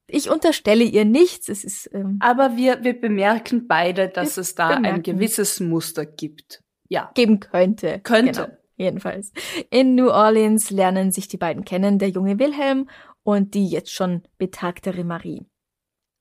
Ich 0.06 0.28
unterstelle 0.28 0.84
ihr 0.84 1.06
nichts. 1.06 1.48
Es 1.48 1.64
ist. 1.64 1.90
Ähm, 1.94 2.18
Aber 2.20 2.54
wir, 2.58 2.84
wir 2.84 3.00
bemerken 3.00 3.66
beide, 3.66 4.10
dass 4.10 4.36
es 4.36 4.54
da 4.54 4.74
bemerken. 4.74 4.96
ein 4.96 5.02
gewisses 5.02 5.58
Muster 5.58 6.04
gibt. 6.04 6.62
Ja. 6.88 7.10
Geben 7.14 7.40
könnte. 7.40 8.00
Könnte. 8.00 8.42
Genau. 8.42 8.63
Jedenfalls. 8.76 9.32
In 9.70 9.94
New 9.94 10.08
Orleans 10.08 10.70
lernen 10.70 11.12
sich 11.12 11.28
die 11.28 11.36
beiden 11.36 11.64
kennen, 11.64 11.98
der 11.98 12.08
junge 12.08 12.38
Wilhelm 12.38 12.88
und 13.22 13.54
die 13.54 13.68
jetzt 13.68 13.92
schon 13.92 14.22
betagtere 14.36 15.04
Marie. 15.04 15.46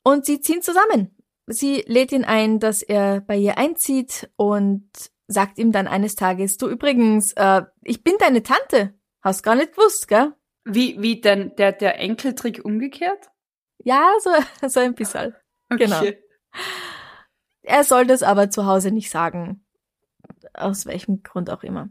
Und 0.04 0.26
sie 0.26 0.40
ziehen 0.42 0.62
zusammen. 0.62 1.16
Sie 1.48 1.84
lädt 1.88 2.12
ihn 2.12 2.24
ein, 2.24 2.60
dass 2.60 2.82
er 2.82 3.22
bei 3.22 3.38
ihr 3.38 3.58
einzieht 3.58 4.30
und 4.36 4.88
sagt 5.28 5.58
ihm 5.58 5.72
dann 5.72 5.88
eines 5.88 6.16
Tages, 6.16 6.58
du 6.58 6.70
übrigens, 6.70 7.34
äh, 7.34 7.64
ich 7.84 8.04
bin 8.04 8.16
deine 8.20 8.44
Tante. 8.44 8.94
Hast 9.22 9.44
gar 9.44 9.56
nicht 9.56 9.76
gewusst, 9.76 10.08
gell? 10.08 10.34
Wie, 10.66 11.02
wie 11.02 11.20
denn 11.20 11.56
der, 11.58 11.72
der 11.72 12.00
Enkeltrick 12.00 12.64
umgekehrt? 12.64 13.30
Ja, 13.84 14.14
so, 14.22 14.30
so 14.68 14.80
ein 14.80 14.94
bisschen. 14.94 15.34
Okay. 15.70 15.86
Genau. 15.86 16.04
Er 17.64 17.84
soll 17.84 18.06
das 18.06 18.24
aber 18.24 18.50
zu 18.50 18.66
Hause 18.66 18.92
nicht 18.92 19.10
sagen 19.10 19.64
aus 20.54 20.86
welchem 20.86 21.24
Grund 21.24 21.50
auch 21.50 21.64
immer. 21.64 21.90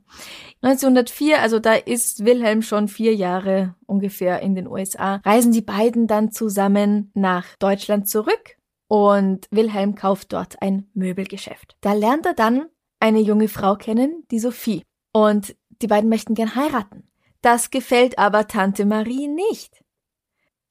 1904, 0.62 1.40
also 1.40 1.58
da 1.58 1.74
ist 1.74 2.24
Wilhelm 2.24 2.62
schon 2.62 2.88
vier 2.88 3.14
Jahre 3.14 3.74
ungefähr 3.86 4.40
in 4.40 4.54
den 4.54 4.66
USA, 4.66 5.16
reisen 5.24 5.52
die 5.52 5.62
beiden 5.62 6.06
dann 6.06 6.32
zusammen 6.32 7.10
nach 7.14 7.46
Deutschland 7.58 8.08
zurück 8.08 8.56
und 8.88 9.46
Wilhelm 9.50 9.94
kauft 9.94 10.32
dort 10.32 10.60
ein 10.60 10.90
Möbelgeschäft. 10.94 11.76
Da 11.80 11.94
lernt 11.94 12.26
er 12.26 12.34
dann 12.34 12.66
eine 13.00 13.20
junge 13.20 13.48
Frau 13.48 13.74
kennen, 13.76 14.24
die 14.30 14.38
Sophie. 14.38 14.82
Und 15.12 15.56
die 15.82 15.86
beiden 15.86 16.08
möchten 16.08 16.34
gern 16.34 16.54
heiraten. 16.54 17.08
Das 17.40 17.70
gefällt 17.70 18.18
aber 18.18 18.46
Tante 18.46 18.86
Marie 18.86 19.28
nicht. 19.28 19.82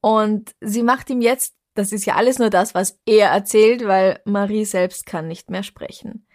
Und 0.01 0.55
sie 0.61 0.83
macht 0.83 1.09
ihm 1.09 1.21
jetzt, 1.21 1.55
das 1.75 1.91
ist 1.91 2.05
ja 2.05 2.15
alles 2.15 2.39
nur 2.39 2.49
das, 2.49 2.73
was 2.73 2.99
er 3.05 3.29
erzählt, 3.29 3.85
weil 3.85 4.21
Marie 4.25 4.65
selbst 4.65 5.05
kann 5.05 5.27
nicht 5.27 5.49
mehr 5.49 5.63
sprechen. 5.63 6.25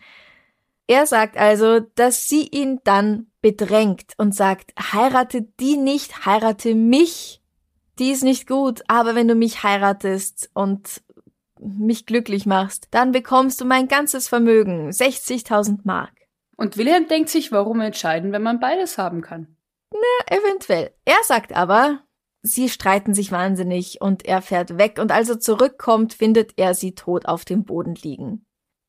Er 0.89 1.07
sagt 1.07 1.37
also, 1.37 1.81
dass 1.81 2.29
sie 2.29 2.47
ihn 2.47 2.81
dann 2.85 3.27
bedrängt 3.41 4.13
und 4.19 4.35
sagt, 4.35 4.73
heirate 4.93 5.43
die 5.43 5.77
nicht, 5.77 6.27
heirate 6.27 6.75
mich. 6.75 7.43
Die 7.99 8.11
ist 8.11 8.23
nicht 8.23 8.47
gut, 8.47 8.83
aber 8.87 9.15
wenn 9.15 9.27
du 9.27 9.35
mich 9.35 9.63
heiratest 9.63 10.51
und 10.55 11.03
mich 11.59 12.07
glücklich 12.07 12.47
machst, 12.47 12.89
dann 12.93 13.11
bekommst 13.11 13.61
du 13.61 13.65
mein 13.65 13.89
ganzes 13.89 14.29
Vermögen, 14.29 14.91
60.000 14.91 15.81
Mark. 15.85 16.13
Und 16.57 16.77
Wilhelm 16.77 17.09
denkt 17.09 17.31
sich, 17.31 17.51
warum 17.51 17.81
entscheiden, 17.81 18.33
wenn 18.33 18.43
man 18.43 18.61
beides 18.61 18.97
haben 18.97 19.23
kann? 19.23 19.57
Na, 19.93 20.37
eventuell. 20.37 20.95
Er 21.05 21.19
sagt 21.25 21.55
aber, 21.55 22.01
sie 22.43 22.69
streiten 22.69 23.15
sich 23.15 23.33
wahnsinnig 23.33 24.01
und 24.01 24.25
er 24.25 24.41
fährt 24.41 24.79
weg 24.79 24.99
und 25.01 25.11
als 25.11 25.29
er 25.31 25.41
zurückkommt, 25.41 26.15
findet 26.15 26.53
er 26.57 26.75
sie 26.75 26.95
tot 26.95 27.27
auf 27.27 27.45
dem 27.45 27.65
Boden 27.65 27.95
liegen 27.95 28.46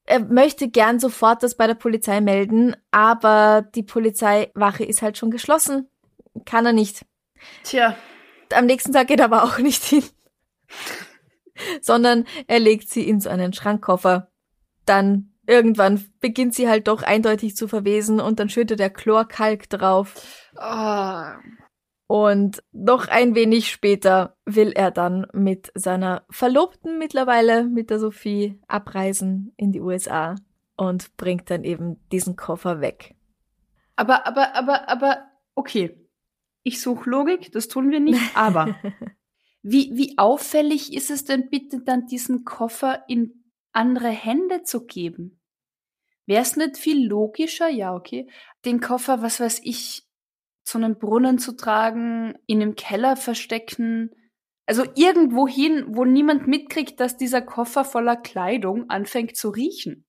er 0.08 0.22
möchte 0.22 0.70
gern 0.70 1.00
sofort 1.00 1.44
das 1.44 1.56
bei 1.56 1.68
der 1.68 1.76
Polizei 1.76 2.22
melden, 2.22 2.76
aber 2.92 3.68
die 3.76 3.84
Polizeiwache 3.84 4.86
ist 4.86 5.02
halt 5.02 5.18
schon 5.18 5.32
geschlossen. 5.32 5.90
Kann 6.46 6.66
er 6.66 6.74
nicht. 6.74 7.06
Tja. 7.64 7.96
Am 8.54 8.66
nächsten 8.66 8.94
Tag 8.94 9.08
geht 9.08 9.20
er 9.20 9.26
aber 9.26 9.44
auch 9.44 9.58
nicht 9.60 9.84
hin. 9.84 10.04
Sondern 11.82 12.26
er 12.48 12.60
legt 12.60 12.90
sie 12.90 13.08
in 13.08 13.20
so 13.20 13.30
einen 13.30 13.52
Schrankkoffer. 13.52 14.32
Dann 14.86 15.34
irgendwann 15.46 16.10
beginnt 16.22 16.56
sie 16.56 16.70
halt 16.70 16.88
doch 16.88 17.04
eindeutig 17.04 17.58
zu 17.58 17.68
verwesen 17.68 18.22
und 18.22 18.40
dann 18.40 18.50
schüttet 18.50 18.80
er 18.80 18.90
Chlorkalk 18.90 19.70
drauf. 19.70 20.14
Oh. 20.56 21.24
Und 22.08 22.64
noch 22.72 23.10
ein 23.10 23.36
wenig 23.36 23.70
später 23.70 24.38
will 24.46 24.72
er 24.72 24.92
dann 24.92 25.28
mit 25.34 25.72
seiner 25.76 26.26
Verlobten 26.30 26.98
mittlerweile, 26.98 27.66
mit 27.66 27.90
der 27.90 28.00
Sophie, 28.00 28.62
abreisen 28.68 29.54
in 29.58 29.74
die 29.74 29.82
USA 29.82 30.36
und 30.78 31.18
bringt 31.18 31.50
dann 31.50 31.66
eben 31.66 32.00
diesen 32.12 32.38
Koffer 32.38 32.80
weg. 32.80 33.16
Aber, 33.98 34.26
aber, 34.26 34.56
aber, 34.56 34.88
aber, 34.88 35.28
okay. 35.56 36.02
Ich 36.64 36.82
suche 36.82 37.10
Logik, 37.10 37.52
das 37.54 37.70
tun 37.70 37.92
wir 37.92 38.02
nicht, 38.02 38.36
aber 38.36 38.76
wie, 39.62 39.92
wie 39.94 40.18
auffällig 40.18 40.94
ist 40.94 41.10
es 41.10 41.24
denn 41.24 41.50
bitte 41.50 41.82
dann, 41.82 42.08
diesen 42.08 42.44
Koffer 42.44 43.04
in 43.08 43.46
andere 43.72 44.10
Hände 44.10 44.64
zu 44.64 44.86
geben? 44.86 45.40
Wäre 46.26 46.42
es 46.42 46.58
nicht 46.58 46.78
viel 46.78 47.08
logischer, 47.08 47.70
ja, 47.70 47.96
okay, 47.96 48.30
den 48.66 48.82
Koffer, 48.82 49.22
was 49.22 49.40
weiß 49.40 49.62
ich, 49.64 50.07
zu 50.68 50.78
einem 50.78 50.98
Brunnen 51.00 51.40
zu 51.40 51.56
tragen, 51.56 52.38
ihn 52.46 52.60
im 52.60 52.76
Keller 52.76 53.16
verstecken, 53.16 54.12
also 54.66 54.84
irgendwo 54.96 55.48
hin, 55.48 55.86
wo 55.88 56.04
niemand 56.04 56.46
mitkriegt, 56.46 57.00
dass 57.00 57.16
dieser 57.16 57.42
Koffer 57.42 57.86
voller 57.86 58.18
Kleidung 58.18 58.90
anfängt 58.90 59.38
zu 59.38 59.50
riechen. 59.50 60.06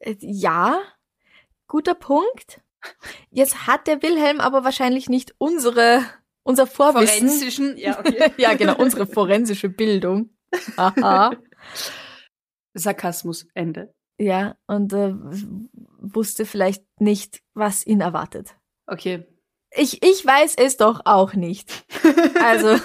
Äh, 0.00 0.16
ja, 0.18 0.80
guter 1.68 1.94
Punkt. 1.94 2.60
Jetzt 3.30 3.68
hat 3.68 3.86
der 3.86 4.02
Wilhelm 4.02 4.40
aber 4.40 4.64
wahrscheinlich 4.64 5.08
nicht 5.08 5.36
unsere 5.38 6.02
unser 6.42 6.66
Vorwissen. 6.66 7.28
Forensischen, 7.28 7.76
ja, 7.76 8.00
okay. 8.00 8.32
ja, 8.38 8.54
genau, 8.54 8.76
unsere 8.76 9.06
forensische 9.06 9.68
Bildung. 9.68 10.30
Aha. 10.76 11.36
Sarkasmus, 12.74 13.46
Ende. 13.54 13.94
Ja, 14.18 14.56
und 14.66 14.92
äh, 14.92 15.14
wusste 15.98 16.46
vielleicht 16.46 16.84
nicht, 17.00 17.42
was 17.54 17.86
ihn 17.86 18.00
erwartet. 18.00 18.56
Okay. 18.86 19.26
Ich, 19.76 20.02
ich 20.02 20.24
weiß 20.24 20.54
es 20.56 20.76
doch 20.76 21.00
auch 21.04 21.34
nicht. 21.34 21.84
Also, 22.40 22.78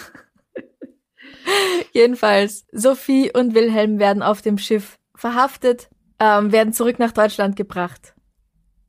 jedenfalls, 1.93 2.65
Sophie 2.71 3.31
und 3.31 3.53
Wilhelm 3.53 3.99
werden 3.99 4.23
auf 4.23 4.41
dem 4.41 4.57
Schiff 4.57 4.99
verhaftet, 5.15 5.89
ähm, 6.19 6.51
werden 6.51 6.73
zurück 6.73 6.99
nach 6.99 7.11
Deutschland 7.11 7.55
gebracht. 7.55 8.15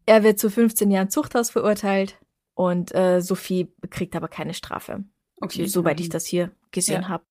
Er 0.06 0.22
wird 0.22 0.38
zu 0.38 0.50
15 0.50 0.90
Jahren 0.90 1.10
Zuchthaus 1.10 1.50
verurteilt 1.50 2.18
und 2.54 2.94
äh, 2.94 3.20
Sophie 3.20 3.72
kriegt 3.90 4.16
aber 4.16 4.28
keine 4.28 4.54
Strafe. 4.54 5.04
Okay. 5.40 5.66
Soweit 5.66 6.00
ich 6.00 6.08
das 6.08 6.26
hier 6.26 6.50
gesehen 6.70 7.02
ja. 7.02 7.08
habe. 7.08 7.24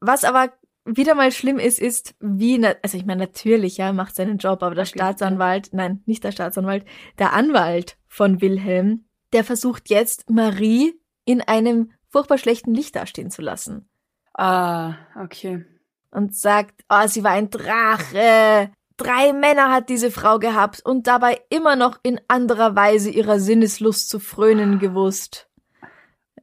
Was 0.00 0.24
aber 0.24 0.52
wieder 0.86 1.14
mal 1.14 1.32
schlimm 1.32 1.58
ist, 1.58 1.80
ist, 1.80 2.14
wie, 2.20 2.64
also 2.82 2.96
ich 2.96 3.04
meine, 3.04 3.24
natürlich, 3.24 3.76
ja, 3.76 3.92
macht 3.92 4.14
seinen 4.14 4.38
Job, 4.38 4.62
aber 4.62 4.74
der 4.74 4.84
okay, 4.84 4.98
Staatsanwalt, 4.98 5.70
nein, 5.72 6.02
nicht 6.06 6.24
der 6.24 6.32
Staatsanwalt, 6.32 6.84
der 7.18 7.32
Anwalt 7.32 7.98
von 8.06 8.40
Wilhelm, 8.40 9.04
der 9.32 9.44
versucht 9.44 9.90
jetzt 9.90 10.30
Marie 10.30 10.94
in 11.24 11.42
einem 11.42 11.90
furchtbar 12.08 12.38
schlechten 12.38 12.72
Licht 12.72 12.96
dastehen 12.96 13.30
zu 13.30 13.42
lassen. 13.42 13.88
Ah, 14.34 14.94
okay. 15.20 15.64
Und 16.10 16.34
sagt, 16.34 16.84
oh, 16.88 17.06
sie 17.06 17.24
war 17.24 17.32
ein 17.32 17.50
Drache. 17.50 18.70
Drei 18.96 19.32
Männer 19.32 19.70
hat 19.72 19.88
diese 19.88 20.10
Frau 20.10 20.38
gehabt 20.38 20.80
und 20.84 21.06
dabei 21.06 21.40
immer 21.50 21.76
noch 21.76 21.98
in 22.02 22.20
anderer 22.28 22.76
Weise 22.76 23.10
ihrer 23.10 23.40
Sinneslust 23.40 24.08
zu 24.08 24.20
frönen 24.20 24.78
gewusst. 24.78 25.50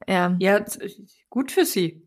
Ja. 0.06 0.36
Ja, 0.38 0.64
gut 1.30 1.50
für 1.50 1.64
sie. 1.64 2.06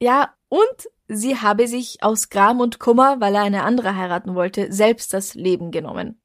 Ja, 0.00 0.34
und 0.48 0.88
sie 1.08 1.38
habe 1.38 1.66
sich 1.66 2.02
aus 2.02 2.28
Gram 2.28 2.60
und 2.60 2.78
Kummer, 2.78 3.20
weil 3.20 3.34
er 3.34 3.42
eine 3.42 3.64
andere 3.64 3.96
heiraten 3.96 4.34
wollte, 4.34 4.72
selbst 4.72 5.12
das 5.12 5.34
Leben 5.34 5.70
genommen. 5.70 6.20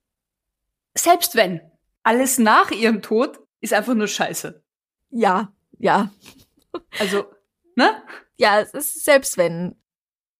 Selbst 0.95 1.35
wenn. 1.35 1.61
Alles 2.03 2.37
nach 2.37 2.71
ihrem 2.71 3.01
Tod 3.01 3.39
ist 3.61 3.73
einfach 3.73 3.93
nur 3.95 4.07
scheiße. 4.07 4.61
Ja, 5.09 5.53
ja. 5.79 6.11
Also, 6.99 7.25
ne? 7.75 8.03
Ja, 8.35 8.59
es 8.59 8.73
ist 8.73 9.05
selbst 9.05 9.37
wenn. 9.37 9.75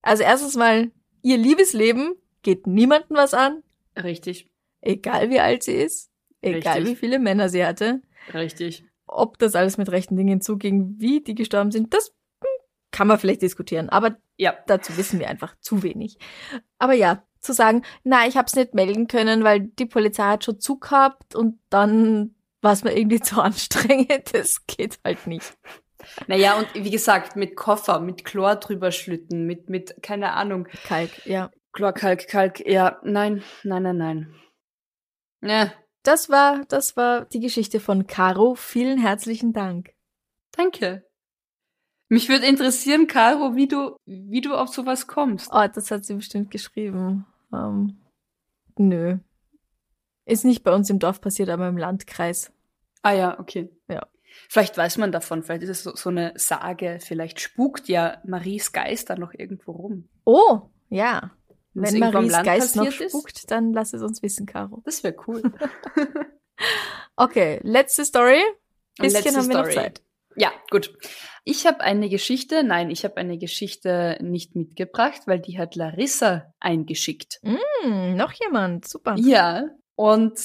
Also 0.01 0.23
erstens 0.23 0.55
mal, 0.55 0.91
ihr 1.21 1.37
Liebesleben 1.37 2.15
geht 2.41 2.67
niemandem 2.67 3.15
was 3.15 3.33
an. 3.33 3.63
Richtig. 3.95 4.49
Egal 4.81 5.29
wie 5.29 5.39
alt 5.39 5.63
sie 5.63 5.75
ist. 5.75 6.11
Egal 6.41 6.79
Richtig. 6.79 6.91
wie 6.91 6.95
viele 6.97 7.19
Männer 7.19 7.47
sie 7.49 7.65
hatte. 7.65 8.01
Richtig. 8.33 8.83
ob 9.05 9.37
das 9.37 9.55
alles 9.55 9.77
mit 9.77 9.89
rechten 9.91 10.15
Dingen 10.15 10.41
zuging, 10.41 10.95
wie 10.97 11.21
die 11.21 11.35
gestorben 11.35 11.71
sind, 11.71 11.93
das 11.93 12.13
kann 12.93 13.07
man 13.07 13.19
vielleicht 13.19 13.41
diskutieren. 13.41 13.89
Aber 13.89 14.15
ja, 14.37 14.55
dazu 14.67 14.95
wissen 14.95 15.19
wir 15.19 15.27
einfach 15.27 15.55
zu 15.59 15.83
wenig. 15.83 16.17
Aber 16.77 16.93
ja, 16.93 17.23
zu 17.41 17.51
sagen, 17.53 17.83
na, 18.03 18.25
ich 18.25 18.37
hab's 18.37 18.55
nicht 18.55 18.73
melden 18.73 19.07
können, 19.07 19.43
weil 19.43 19.59
die 19.59 19.85
Polizei 19.85 20.23
hat 20.23 20.45
schon 20.45 20.61
zugehabt 20.61 21.35
und 21.35 21.59
dann 21.69 22.35
war 22.61 22.71
es 22.71 22.85
mir 22.85 22.95
irgendwie 22.95 23.19
zu 23.21 23.41
anstrengend. 23.41 24.33
Das 24.33 24.65
geht 24.65 24.99
halt 25.03 25.27
nicht. 25.27 25.57
Naja, 26.27 26.57
und 26.57 26.67
wie 26.73 26.91
gesagt, 26.91 27.35
mit 27.35 27.55
Koffer, 27.55 27.99
mit 27.99 28.25
Chlor 28.25 28.55
drüber 28.57 28.91
schlütten, 28.91 29.45
mit, 29.45 29.69
mit, 29.69 30.01
keine 30.03 30.33
Ahnung. 30.33 30.67
Kalk, 30.85 31.25
ja. 31.25 31.49
Chlor, 31.71 31.93
Kalk, 31.93 32.27
Kalk, 32.27 32.65
ja, 32.67 32.99
nein, 33.03 33.43
nein, 33.63 33.83
nein, 33.83 33.97
nein. 33.97 34.35
Ja. 35.41 35.73
Das 36.03 36.29
war, 36.29 36.63
das 36.67 36.97
war 36.97 37.25
die 37.25 37.39
Geschichte 37.39 37.79
von 37.79 38.07
Caro. 38.07 38.55
Vielen 38.55 38.97
herzlichen 38.97 39.53
Dank. 39.53 39.93
Danke. 40.51 41.05
Mich 42.13 42.29
würde 42.29 42.45
interessieren, 42.45 43.07
Caro, 43.07 43.55
wie 43.55 43.67
du, 43.67 43.97
wie 44.05 44.41
du 44.41 44.53
auf 44.53 44.69
sowas 44.69 45.07
kommst. 45.07 45.49
Oh, 45.51 45.65
das 45.73 45.89
hat 45.89 46.05
sie 46.05 46.13
bestimmt 46.13 46.51
geschrieben. 46.51 47.25
Ähm, 47.51 47.97
nö. 48.77 49.17
Ist 50.25 50.45
nicht 50.45 50.63
bei 50.63 50.75
uns 50.75 50.91
im 50.91 50.99
Dorf 50.99 51.21
passiert, 51.21 51.49
aber 51.49 51.67
im 51.67 51.75
Landkreis. 51.75 52.51
Ah 53.01 53.13
ja, 53.13 53.39
okay. 53.39 53.71
Ja. 53.87 54.05
Vielleicht 54.47 54.77
weiß 54.77 54.99
man 54.99 55.11
davon, 55.11 55.41
vielleicht 55.41 55.63
ist 55.63 55.69
es 55.69 55.81
so, 55.81 55.95
so 55.95 56.09
eine 56.11 56.33
Sage, 56.35 56.99
vielleicht 57.01 57.39
spukt 57.39 57.87
ja 57.87 58.21
Maries 58.25 58.71
Geist 58.71 59.09
da 59.09 59.15
noch 59.15 59.33
irgendwo 59.33 59.71
rum. 59.71 60.07
Oh, 60.23 60.69
ja. 60.89 61.31
Wenn 61.73 61.97
Maries 61.97 62.43
Geist 62.43 62.75
noch 62.75 62.91
spukt, 62.91 63.37
ist? 63.39 63.49
dann 63.49 63.73
lass 63.73 63.91
es 63.91 64.03
uns 64.03 64.21
wissen, 64.21 64.45
Caro. 64.45 64.83
Das 64.85 65.03
wäre 65.03 65.15
cool. 65.25 65.41
okay, 67.15 67.59
letzte 67.63 68.05
Story. 68.05 68.39
Bisschen 68.99 69.23
letzte 69.23 69.39
haben 69.39 69.47
wir 69.47 69.53
Story. 69.55 69.75
noch 69.75 69.81
Zeit. 69.81 70.03
Ja, 70.35 70.51
gut. 70.69 70.93
Ich 71.43 71.65
habe 71.67 71.81
eine 71.81 72.09
Geschichte, 72.09 72.63
nein, 72.63 72.89
ich 72.89 73.03
habe 73.03 73.17
eine 73.17 73.37
Geschichte 73.37 74.17
nicht 74.21 74.55
mitgebracht, 74.55 75.21
weil 75.25 75.39
die 75.39 75.59
hat 75.59 75.75
Larissa 75.75 76.53
eingeschickt. 76.59 77.39
Mm, 77.43 78.15
noch 78.15 78.31
jemand, 78.33 78.87
super. 78.87 79.15
Ja, 79.17 79.69
und 79.95 80.39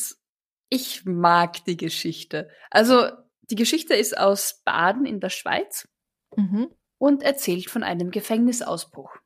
ich 0.70 1.04
mag 1.04 1.64
die 1.64 1.76
Geschichte. 1.76 2.48
Also 2.70 3.08
die 3.50 3.56
Geschichte 3.56 3.94
ist 3.94 4.16
aus 4.18 4.60
Baden 4.64 5.06
in 5.06 5.20
der 5.20 5.30
Schweiz 5.30 5.88
mhm. 6.36 6.68
und 6.98 7.22
erzählt 7.22 7.70
von 7.70 7.82
einem 7.82 8.10
Gefängnisausbruch. 8.10 9.16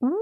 Uh. 0.00 0.12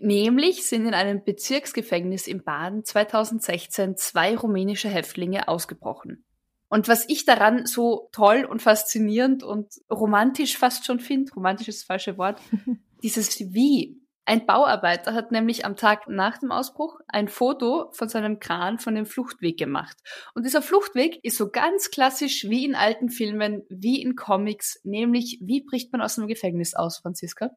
Nämlich 0.00 0.66
sind 0.66 0.86
in 0.86 0.94
einem 0.94 1.22
Bezirksgefängnis 1.22 2.26
in 2.26 2.42
Baden 2.42 2.84
2016 2.84 3.96
zwei 3.96 4.36
rumänische 4.36 4.88
Häftlinge 4.88 5.46
ausgebrochen. 5.46 6.24
Und 6.70 6.86
was 6.86 7.04
ich 7.08 7.24
daran 7.24 7.66
so 7.66 8.08
toll 8.12 8.46
und 8.48 8.62
faszinierend 8.62 9.42
und 9.42 9.74
romantisch 9.90 10.56
fast 10.56 10.86
schon 10.86 11.00
finde, 11.00 11.32
romantisch 11.32 11.68
ist 11.68 11.80
das 11.80 11.86
falsche 11.86 12.16
Wort, 12.16 12.40
dieses 13.02 13.38
Wie. 13.40 14.00
Ein 14.24 14.46
Bauarbeiter 14.46 15.12
hat 15.12 15.32
nämlich 15.32 15.64
am 15.64 15.74
Tag 15.74 16.06
nach 16.06 16.38
dem 16.38 16.52
Ausbruch 16.52 17.00
ein 17.08 17.26
Foto 17.26 17.90
von 17.92 18.08
seinem 18.08 18.38
Kran 18.38 18.78
von 18.78 18.94
dem 18.94 19.04
Fluchtweg 19.04 19.58
gemacht. 19.58 19.96
Und 20.34 20.46
dieser 20.46 20.62
Fluchtweg 20.62 21.18
ist 21.24 21.36
so 21.36 21.50
ganz 21.50 21.90
klassisch 21.90 22.44
wie 22.48 22.64
in 22.64 22.76
alten 22.76 23.08
Filmen, 23.08 23.64
wie 23.68 24.00
in 24.00 24.14
Comics, 24.14 24.78
nämlich 24.84 25.40
wie 25.42 25.64
bricht 25.64 25.90
man 25.90 26.00
aus 26.00 26.16
einem 26.16 26.28
Gefängnis 26.28 26.74
aus, 26.74 26.98
Franziska? 26.98 27.50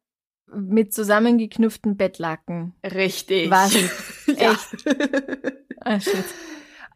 Mit 0.52 0.92
zusammengeknüpften 0.92 1.96
Bettlaken. 1.96 2.74
Richtig. 2.82 3.48
Was? 3.50 3.76
Echt? 4.26 4.88
ah, 5.82 6.00
shit. 6.00 6.24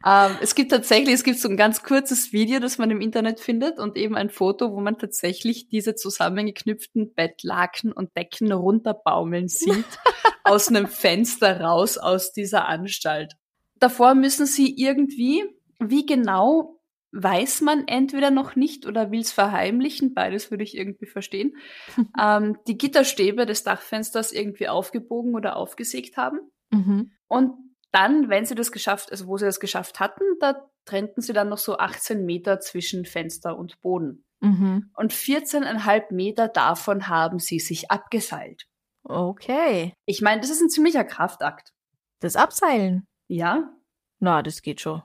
Ähm, 0.05 0.37
es 0.41 0.55
gibt 0.55 0.71
tatsächlich, 0.71 1.15
es 1.15 1.25
gibt 1.25 1.39
so 1.39 1.49
ein 1.49 1.57
ganz 1.57 1.83
kurzes 1.83 2.33
Video, 2.33 2.61
das 2.61 2.79
man 2.79 2.91
im 2.91 3.01
Internet 3.01 3.41
findet 3.41 3.79
und 3.79 3.97
eben 3.97 4.15
ein 4.15 4.31
Foto, 4.31 4.73
wo 4.73 4.81
man 4.81 4.99
tatsächlich 4.99 5.69
diese 5.69 5.95
zusammengeknüpften 5.95 7.15
Bettlaken 7.15 7.93
und 7.93 8.17
Decken 8.17 8.53
runterbaumeln 8.53 9.49
sieht 9.49 9.87
aus 10.45 10.69
einem 10.69 10.87
Fenster 10.87 11.61
raus 11.61 11.99
aus 11.99 12.33
dieser 12.33 12.67
Anstalt. 12.67 13.35
Davor 13.77 14.15
müssen 14.15 14.47
sie 14.47 14.75
irgendwie, 14.77 15.45
wie 15.81 16.07
genau 16.07 16.79
weiß 17.11 17.63
man 17.63 17.89
entweder 17.89 18.31
noch 18.31 18.55
nicht 18.55 18.87
oder 18.87 19.11
will 19.11 19.21
es 19.21 19.33
verheimlichen, 19.33 20.15
beides 20.15 20.51
würde 20.51 20.63
ich 20.63 20.77
irgendwie 20.77 21.07
verstehen, 21.07 21.57
ähm, 22.21 22.59
die 22.67 22.79
Gitterstäbe 22.79 23.47
des 23.47 23.65
Dachfensters 23.65 24.33
irgendwie 24.33 24.69
aufgebogen 24.69 25.35
oder 25.35 25.57
aufgesägt 25.57 26.17
haben. 26.17 26.39
Mhm. 26.71 27.13
Und 27.27 27.55
dann, 27.90 28.29
wenn 28.29 28.44
sie 28.44 28.55
das 28.55 28.72
geschafft, 28.72 29.11
also 29.11 29.27
wo 29.27 29.38
sie 29.38 29.46
das 29.46 29.61
geschafft 29.61 30.01
hatten, 30.01 30.24
da 30.40 30.68
trennten 30.85 31.22
sie 31.22 31.33
dann 31.33 31.48
noch 31.48 31.59
so 31.59 31.79
18 31.79 32.24
Meter 32.24 32.61
zwischen 32.61 33.05
Fenster 33.05 33.57
und 33.57 33.81
Boden. 33.81 34.24
Mhm. 34.40 34.90
Und 34.94 35.12
14,5 35.12 36.12
Meter 36.12 36.48
davon 36.48 37.09
haben 37.09 37.38
sie 37.38 37.59
sich 37.59 37.90
abgeseilt. 37.90 38.66
Okay. 39.05 39.94
Ich 40.05 40.20
meine, 40.20 40.40
das 40.40 40.51
ist 40.51 40.61
ein 40.61 40.70
ziemlicher 40.70 41.05
Kraftakt. 41.05 41.72
Das 42.20 42.37
Abseilen? 42.37 43.07
Ja. 43.27 43.72
Na, 44.18 44.42
das 44.42 44.62
geht 44.62 44.81
schon. 44.81 45.03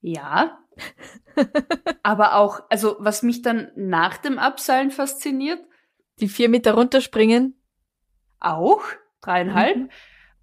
Ja. 0.00 0.58
Aber 2.02 2.36
auch, 2.36 2.60
also 2.68 2.96
was 2.98 3.22
mich 3.22 3.42
dann 3.42 3.70
nach 3.74 4.18
dem 4.18 4.38
Abseilen 4.38 4.90
fasziniert. 4.90 5.60
Die 6.20 6.28
vier 6.28 6.48
Meter 6.48 6.74
runterspringen. 6.74 7.60
Auch. 8.40 8.82
Dreieinhalb. 9.20 9.76
Mhm 9.76 9.90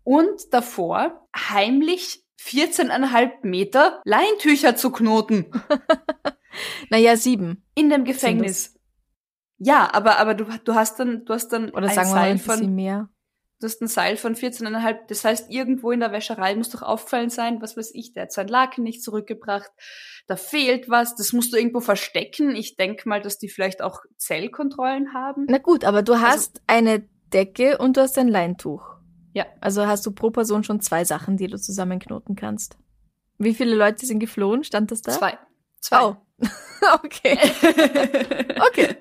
und 0.06 0.54
davor 0.54 1.28
heimlich 1.36 2.24
14,5 2.40 3.32
Meter 3.42 4.02
Leintücher 4.06 4.78
zu 4.78 4.92
knoten. 4.92 5.52
naja, 6.90 7.18
sieben. 7.18 7.66
In 7.76 7.90
dem 7.90 8.06
Gefängnis. 8.06 8.80
Ja, 9.58 9.90
aber, 9.94 10.20
aber 10.20 10.36
du, 10.36 10.46
du 10.64 10.76
hast 10.76 11.00
dann, 11.00 11.26
du 11.26 11.34
hast 11.34 11.50
dann 11.50 11.72
Oder 11.72 11.88
ein 11.88 11.96
sagen 11.96 12.10
Seil 12.10 12.26
wir 12.26 12.32
ein 12.32 12.40
von, 12.40 12.76
mehr. 12.76 13.10
Du 13.60 13.68
hast 13.68 13.82
ein 13.82 13.88
Seil 13.88 14.18
von 14.18 14.36
14,5. 14.36 15.08
Das 15.08 15.26
heißt, 15.26 15.50
irgendwo 15.50 15.92
in 15.92 16.02
der 16.02 16.12
Wäscherei 16.12 16.56
muss 16.56 16.70
doch 16.70 16.84
auffallen 16.84 17.30
sein, 17.30 17.62
was 17.62 17.76
weiß 17.76 17.92
ich, 17.96 18.14
der 18.14 18.24
hat 18.24 18.32
sein 18.32 18.48
Laken 18.48 18.84
nicht 18.84 19.02
zurückgebracht. 19.02 19.72
Da 20.28 20.36
fehlt 20.36 20.88
was, 20.90 21.16
das 21.16 21.34
musst 21.34 21.52
du 21.52 21.58
irgendwo 21.58 21.80
verstecken. 21.80 22.56
Ich 22.56 22.76
denke 22.76 23.10
mal, 23.10 23.22
dass 23.22 23.40
die 23.40 23.50
vielleicht 23.50 23.82
auch 23.82 24.02
Zellkontrollen 24.18 25.14
haben. 25.14 25.46
Na 25.50 25.58
gut, 25.58 25.84
aber 25.84 26.04
du 26.04 26.14
also 26.14 26.26
hast 26.26 26.62
also, 26.68 26.80
eine 26.80 27.10
Decke 27.34 27.78
und 27.80 27.98
du 27.98 28.02
hast 28.02 28.18
ein 28.18 28.28
Leintuch. 28.28 28.95
Ja. 29.36 29.46
Also 29.62 29.86
hast 29.86 30.06
du 30.06 30.12
pro 30.12 30.32
Person 30.32 30.64
schon 30.64 30.82
zwei 30.82 31.04
Sachen, 31.06 31.38
die 31.38 31.48
du 31.48 31.60
zusammenknoten 31.60 32.36
kannst. 32.36 32.78
Wie 33.38 33.54
viele 33.54 33.76
Leute 33.76 34.06
sind 34.06 34.20
geflohen? 34.20 34.64
Stand 34.64 34.92
das 34.92 35.02
da? 35.02 35.12
Zwei. 35.12 35.38
Zwei. 35.82 36.04
Oh. 36.04 36.16
okay. 37.04 37.38
okay. 38.68 38.96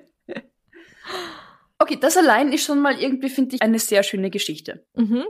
Okay, 1.79 1.97
das 1.99 2.17
allein 2.17 2.51
ist 2.51 2.65
schon 2.65 2.81
mal 2.81 2.99
irgendwie, 2.99 3.29
finde 3.29 3.55
ich, 3.55 3.61
eine 3.61 3.79
sehr 3.79 4.03
schöne 4.03 4.29
Geschichte. 4.29 4.85
Mhm. 4.93 5.25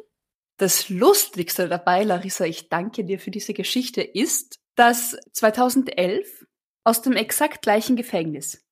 Das 0.58 0.90
Lustigste 0.90 1.68
dabei, 1.68 2.04
Larissa, 2.04 2.46
ich 2.46 2.70
danke 2.70 3.04
dir 3.04 3.20
für 3.20 3.32
diese 3.32 3.54
Geschichte, 3.54 4.02
ist, 4.02 4.60
dass 4.76 5.18
2011 5.34 6.46
aus 6.84 7.02
dem 7.02 7.14
exakt 7.14 7.62
gleichen 7.62 7.96
Gefängnis 7.96 8.66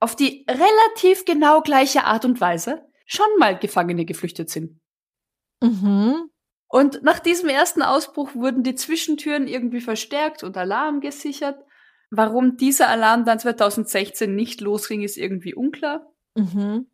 auf 0.00 0.16
die 0.16 0.46
relativ 0.48 1.26
genau 1.26 1.60
gleiche 1.60 2.04
Art 2.04 2.24
und 2.24 2.40
Weise 2.40 2.82
schon 3.06 3.26
mal 3.38 3.58
Gefangene 3.58 4.04
geflüchtet 4.04 4.50
sind. 4.50 4.79
Mhm. 5.62 6.30
Und 6.68 7.02
nach 7.02 7.18
diesem 7.18 7.48
ersten 7.48 7.82
Ausbruch 7.82 8.34
wurden 8.34 8.62
die 8.62 8.76
Zwischentüren 8.76 9.48
irgendwie 9.48 9.80
verstärkt 9.80 10.44
und 10.44 10.56
Alarm 10.56 11.00
gesichert. 11.00 11.58
Warum 12.10 12.56
dieser 12.56 12.88
Alarm 12.88 13.24
dann 13.24 13.38
2016 13.38 14.34
nicht 14.34 14.60
losging, 14.60 15.02
ist 15.02 15.16
irgendwie 15.16 15.54
unklar. 15.54 16.06
Mhm. 16.36 16.86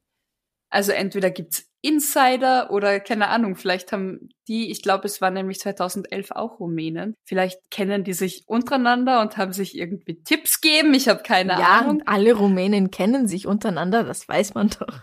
Also 0.70 0.92
entweder 0.92 1.31
gibt's 1.31 1.70
Insider 1.87 2.70
oder 2.72 2.98
keine 2.98 3.29
Ahnung, 3.29 3.55
vielleicht 3.55 3.92
haben 3.92 4.31
die, 4.48 4.70
ich 4.72 4.83
glaube, 4.83 5.07
es 5.07 5.20
war 5.20 5.31
nämlich 5.31 5.61
2011 5.61 6.33
auch 6.33 6.59
Rumänen, 6.59 7.14
vielleicht 7.24 7.61
kennen 7.70 8.02
die 8.02 8.12
sich 8.12 8.42
untereinander 8.48 9.20
und 9.20 9.37
haben 9.37 9.52
sich 9.52 9.76
irgendwie 9.76 10.20
Tipps 10.24 10.61
geben. 10.61 10.94
Ich 10.94 11.09
habe 11.09 11.22
keine 11.22 11.52
ja, 11.52 11.79
Ahnung. 11.79 11.98
Ja, 11.98 12.05
alle 12.07 12.33
Rumänen 12.33 12.90
kennen 12.90 13.29
sich 13.29 13.46
untereinander, 13.46 14.02
das 14.02 14.29
weiß 14.29 14.55
man 14.55 14.70
doch. 14.70 15.00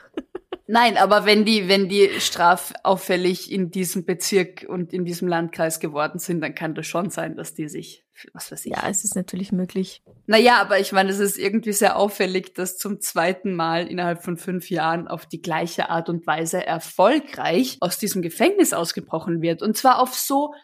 Nein, 0.74 0.98
aber 0.98 1.24
wenn 1.26 1.46
die, 1.46 1.68
wenn 1.68 1.88
die 1.88 2.20
strafauffällig 2.20 3.52
in 3.52 3.70
diesem 3.70 4.06
Bezirk 4.06 4.66
und 4.68 4.92
in 4.92 5.06
diesem 5.06 5.28
Landkreis 5.28 5.80
geworden 5.80 6.18
sind, 6.18 6.42
dann 6.42 6.56
kann 6.56 6.74
das 6.74 6.88
schon 6.88 7.12
sein, 7.12 7.36
dass 7.36 7.54
die 7.54 7.70
sich, 7.70 8.04
was 8.34 8.52
weiß 8.52 8.66
ich. 8.66 8.72
Ja, 8.72 8.90
es 8.90 9.04
ist 9.04 9.16
natürlich 9.16 9.52
möglich. 9.52 10.02
Naja, 10.26 10.60
aber 10.60 10.80
ich 10.80 10.92
meine, 10.92 11.12
es 11.12 11.20
ist 11.20 11.38
irgendwie 11.38 11.74
sehr 11.74 11.96
auffällig, 11.96 12.56
dass 12.56 12.80
zum 12.80 13.00
zweiten 13.02 13.54
Mal 13.54 13.86
innerhalb 13.86 14.24
von 14.24 14.36
fünf 14.36 14.72
Jahren 14.72 15.08
auf 15.08 15.28
die 15.28 15.44
gleiche 15.44 15.92
Art 15.92 16.10
und 16.10 16.26
Weise 16.26 16.66
erfolgreich 16.66 17.78
aus 17.80 18.00
diesem 18.00 18.24
Gefängnis 18.24 18.74
ausgebrochen 18.74 19.44
wird. 19.44 19.62
Und 19.62 19.78
zwar 19.78 20.02
auf 20.02 20.16
so 20.16 20.56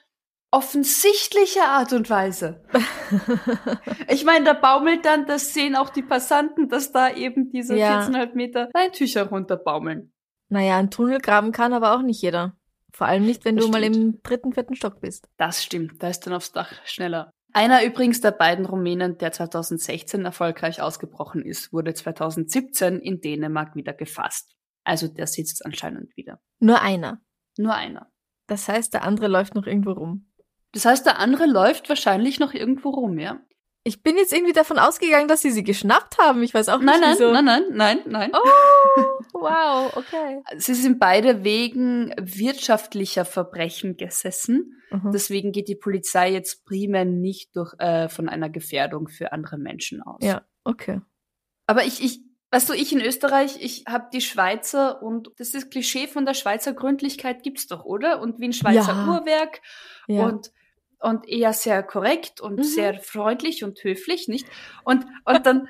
offensichtliche 0.52 1.62
Art 1.62 1.94
und 1.94 2.10
Weise. 2.10 2.64
ich 4.08 4.26
meine, 4.26 4.46
da 4.46 4.54
baumelt 4.54 5.06
dann, 5.06 5.26
das 5.26 5.54
sehen 5.54 5.76
auch 5.76 5.90
die 5.90 6.02
Passanten, 6.02 6.70
dass 6.70 6.92
da 6.92 7.14
eben 7.14 7.50
diese 7.50 7.78
ja. 7.78 8.02
14,5 8.02 8.36
Meter 8.36 8.70
Leintücher 8.74 9.30
runterbaumeln. 9.30 10.12
Naja, 10.50 10.78
ein 10.78 10.90
Tunnel 10.90 11.20
graben 11.20 11.52
kann 11.52 11.74
aber 11.74 11.96
auch 11.96 12.02
nicht 12.02 12.22
jeder. 12.22 12.56
Vor 12.92 13.06
allem 13.08 13.26
nicht, 13.26 13.46
wenn 13.46 13.56
das 13.56 13.66
du 13.66 13.72
stimmt. 13.72 13.96
mal 13.96 14.02
im 14.02 14.22
dritten, 14.24 14.54
vierten 14.54 14.76
Stock 14.76 15.00
bist. 15.00 15.30
Das 15.38 15.64
stimmt, 15.64 16.02
da 16.02 16.10
ist 16.10 16.22
dann 16.22 16.34
aufs 16.34 16.52
Dach 16.52 16.74
schneller. 16.86 17.32
Einer 17.54 17.84
übrigens 17.84 18.22
der 18.22 18.32
beiden 18.32 18.66
Rumänen, 18.66 19.18
der 19.18 19.32
2016 19.32 20.26
erfolgreich 20.26 20.82
ausgebrochen 20.82 21.44
ist, 21.44 21.74
wurde 21.74 21.94
2017 21.94 23.00
in 23.00 23.22
Dänemark 23.22 23.76
wieder 23.76 23.94
gefasst. 23.94 24.56
Also 24.84 25.08
der 25.08 25.28
sitzt 25.28 25.66
anscheinend 25.66 26.16
wieder. 26.16 26.40
Nur 26.60 26.82
einer. 26.82 27.22
Nur 27.58 27.74
einer. 27.74 28.12
Das 28.48 28.68
heißt, 28.68 28.94
der 28.94 29.04
andere 29.04 29.28
läuft 29.28 29.56
noch 29.56 29.66
irgendwo 29.66 29.92
rum. 29.92 30.29
Das 30.74 30.86
heißt, 30.86 31.06
der 31.06 31.20
andere 31.20 31.46
läuft 31.46 31.90
wahrscheinlich 31.90 32.40
noch 32.40 32.54
irgendwo 32.54 32.90
rum, 32.90 33.18
ja? 33.18 33.40
Ich 33.84 34.04
bin 34.04 34.18
jetzt 34.18 34.34
irgendwie 34.34 34.54
davon 34.54 34.78
ausgegangen, 34.78 35.28
dass 35.28 35.42
sie 35.42 35.52
sie 35.52 35.64
geschnappt 35.64 36.18
haben. 36.20 36.44
Ich 36.44 36.54
weiß 36.54 36.70
auch 36.70 36.80
Nein, 36.80 37.00
nicht, 37.00 37.02
nein, 37.02 37.16
wieso. 37.18 37.32
nein, 37.32 37.46
nein, 37.46 37.64
nein, 37.74 38.00
nein. 38.06 38.32
Oh, 38.34 39.10
wow, 39.34 39.96
okay. 39.96 40.42
Sie 40.58 40.74
sind 40.74 41.00
beide 41.00 41.44
wegen 41.44 42.14
wirtschaftlicher 42.20 43.26
Verbrechen 43.26 43.96
gesessen. 43.96 44.80
Mhm. 44.92 45.12
Deswegen 45.12 45.52
geht 45.52 45.70
die 45.70 45.76
Polizei 45.76 46.32
jetzt 46.32 46.66
primär 46.66 47.06
nicht 47.06 47.56
durch, 47.56 47.74
äh, 47.80 48.10
von 48.10 48.28
einer 48.28 48.50
Gefährdung 48.50 49.08
für 49.08 49.32
andere 49.32 49.58
Menschen 49.58 50.04
aus. 50.04 50.20
Ja, 50.22 50.46
okay. 50.66 51.02
Aber 51.66 51.84
ich, 51.86 52.04
ich, 52.04 52.20
weißt 52.52 52.70
du, 52.70 52.74
ich 52.74 52.92
in 52.94 53.02
Österreich, 53.02 53.58
ich 53.62 53.86
habe 53.88 54.08
die 54.14 54.22
Schweizer 54.22 55.02
und 55.02 55.32
das 55.38 55.54
ist 55.54 55.72
Klischee 55.72 56.08
von 56.08 56.26
der 56.26 56.34
Schweizer 56.34 56.74
Gründlichkeit 56.74 57.44
gibt's 57.44 57.68
doch, 57.68 57.86
oder? 57.86 58.22
Und 58.22 58.40
wie 58.40 58.46
ein 58.50 58.54
Schweizer 58.54 58.94
Ja. 58.94 59.06
Uhrwerk 59.08 59.62
Ja. 60.08 60.26
und 60.26 60.52
und 61.02 61.30
eher 61.30 61.54
sehr 61.54 61.82
korrekt 61.82 62.42
und 62.42 62.58
Mhm. 62.58 62.64
sehr 62.64 63.00
freundlich 63.00 63.64
und 63.64 63.82
höflich, 63.84 64.28
nicht? 64.28 64.46
Und 64.84 65.06
und 65.26 65.46
dann 65.46 65.70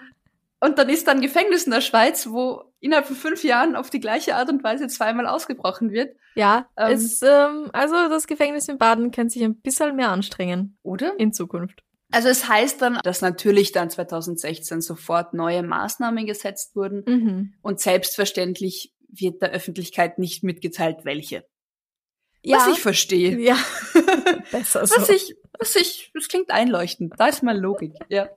und 0.61 0.77
dann 0.77 0.89
ist 0.89 1.07
da 1.07 1.11
ein 1.11 1.21
Gefängnis 1.21 1.63
in 1.65 1.71
der 1.71 1.81
Schweiz, 1.81 2.27
wo 2.29 2.63
innerhalb 2.79 3.05
von 3.07 3.15
fünf 3.15 3.43
Jahren 3.43 3.75
auf 3.75 3.89
die 3.89 3.99
gleiche 3.99 4.35
Art 4.35 4.49
und 4.49 4.63
Weise 4.63 4.87
zweimal 4.87 5.25
ausgebrochen 5.27 5.91
wird, 5.91 6.15
ja, 6.35 6.67
ähm, 6.77 6.91
es, 6.93 7.21
ähm, 7.21 7.69
also 7.73 7.95
das 8.09 8.25
Gefängnis 8.27 8.67
in 8.69 8.77
Baden 8.77 9.11
könnte 9.11 9.33
sich 9.33 9.43
ein 9.43 9.61
bisschen 9.61 9.95
mehr 9.95 10.09
anstrengen 10.09 10.77
oder? 10.83 11.13
in 11.19 11.31
Zukunft. 11.31 11.83
Also 12.11 12.27
es 12.29 12.47
heißt 12.47 12.81
dann, 12.81 12.99
dass 13.03 13.21
natürlich 13.21 13.71
dann 13.71 13.89
2016 13.89 14.81
sofort 14.81 15.33
neue 15.33 15.61
Maßnahmen 15.63 16.25
gesetzt 16.25 16.75
wurden 16.75 17.03
Mhm. 17.05 17.53
und 17.61 17.79
selbstverständlich 17.79 18.93
wird 19.09 19.41
der 19.41 19.51
Öffentlichkeit 19.51 20.17
nicht 20.19 20.43
mitgeteilt, 20.43 21.03
welche. 21.03 21.45
Ja, 22.41 22.57
Was 22.57 22.67
ich 22.77 22.81
verstehe. 22.81 23.37
ja. 23.39 23.57
besser 24.51 24.85
so. 24.87 24.95
Was 24.97 25.09
ich, 25.09 25.35
was 25.59 25.75
ich, 25.75 26.11
das 26.13 26.27
klingt 26.29 26.51
einleuchtend. 26.51 27.13
Da 27.17 27.27
ist 27.27 27.43
mal 27.43 27.57
Logik. 27.59 27.93
Ja. 28.07 28.29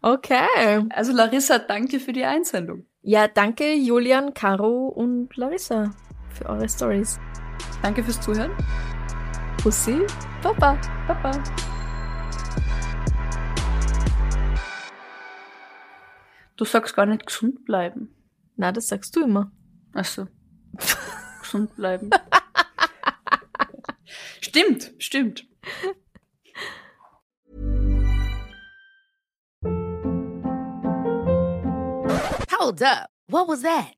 Okay. 0.00 0.86
Also 0.90 1.12
Larissa, 1.12 1.58
danke 1.58 1.98
für 2.00 2.12
die 2.12 2.24
Einsendung. 2.24 2.86
Ja, 3.02 3.26
danke 3.28 3.74
Julian, 3.74 4.32
Caro 4.34 4.86
und 4.88 5.36
Larissa 5.36 5.90
für 6.32 6.46
eure 6.46 6.68
Stories. 6.68 7.18
Danke 7.82 8.04
fürs 8.04 8.20
Zuhören. 8.20 8.52
Pussy, 9.62 10.00
Papa. 10.42 10.78
Baba. 11.08 11.32
Du 16.58 16.64
sagst 16.64 16.96
gar 16.96 17.06
nicht 17.06 17.24
gesund 17.24 17.64
bleiben. 17.64 18.12
Na, 18.56 18.72
das 18.72 18.88
sagst 18.88 19.14
du 19.14 19.22
immer. 19.22 19.52
Ach 19.94 20.04
so. 20.04 20.26
gesund 21.40 21.76
bleiben. 21.76 22.10
stimmt, 24.40 24.92
stimmt. 24.98 25.46
Hold 32.50 32.82
up. 32.82 33.08
What 33.28 33.46
was 33.46 33.62
that? 33.62 33.97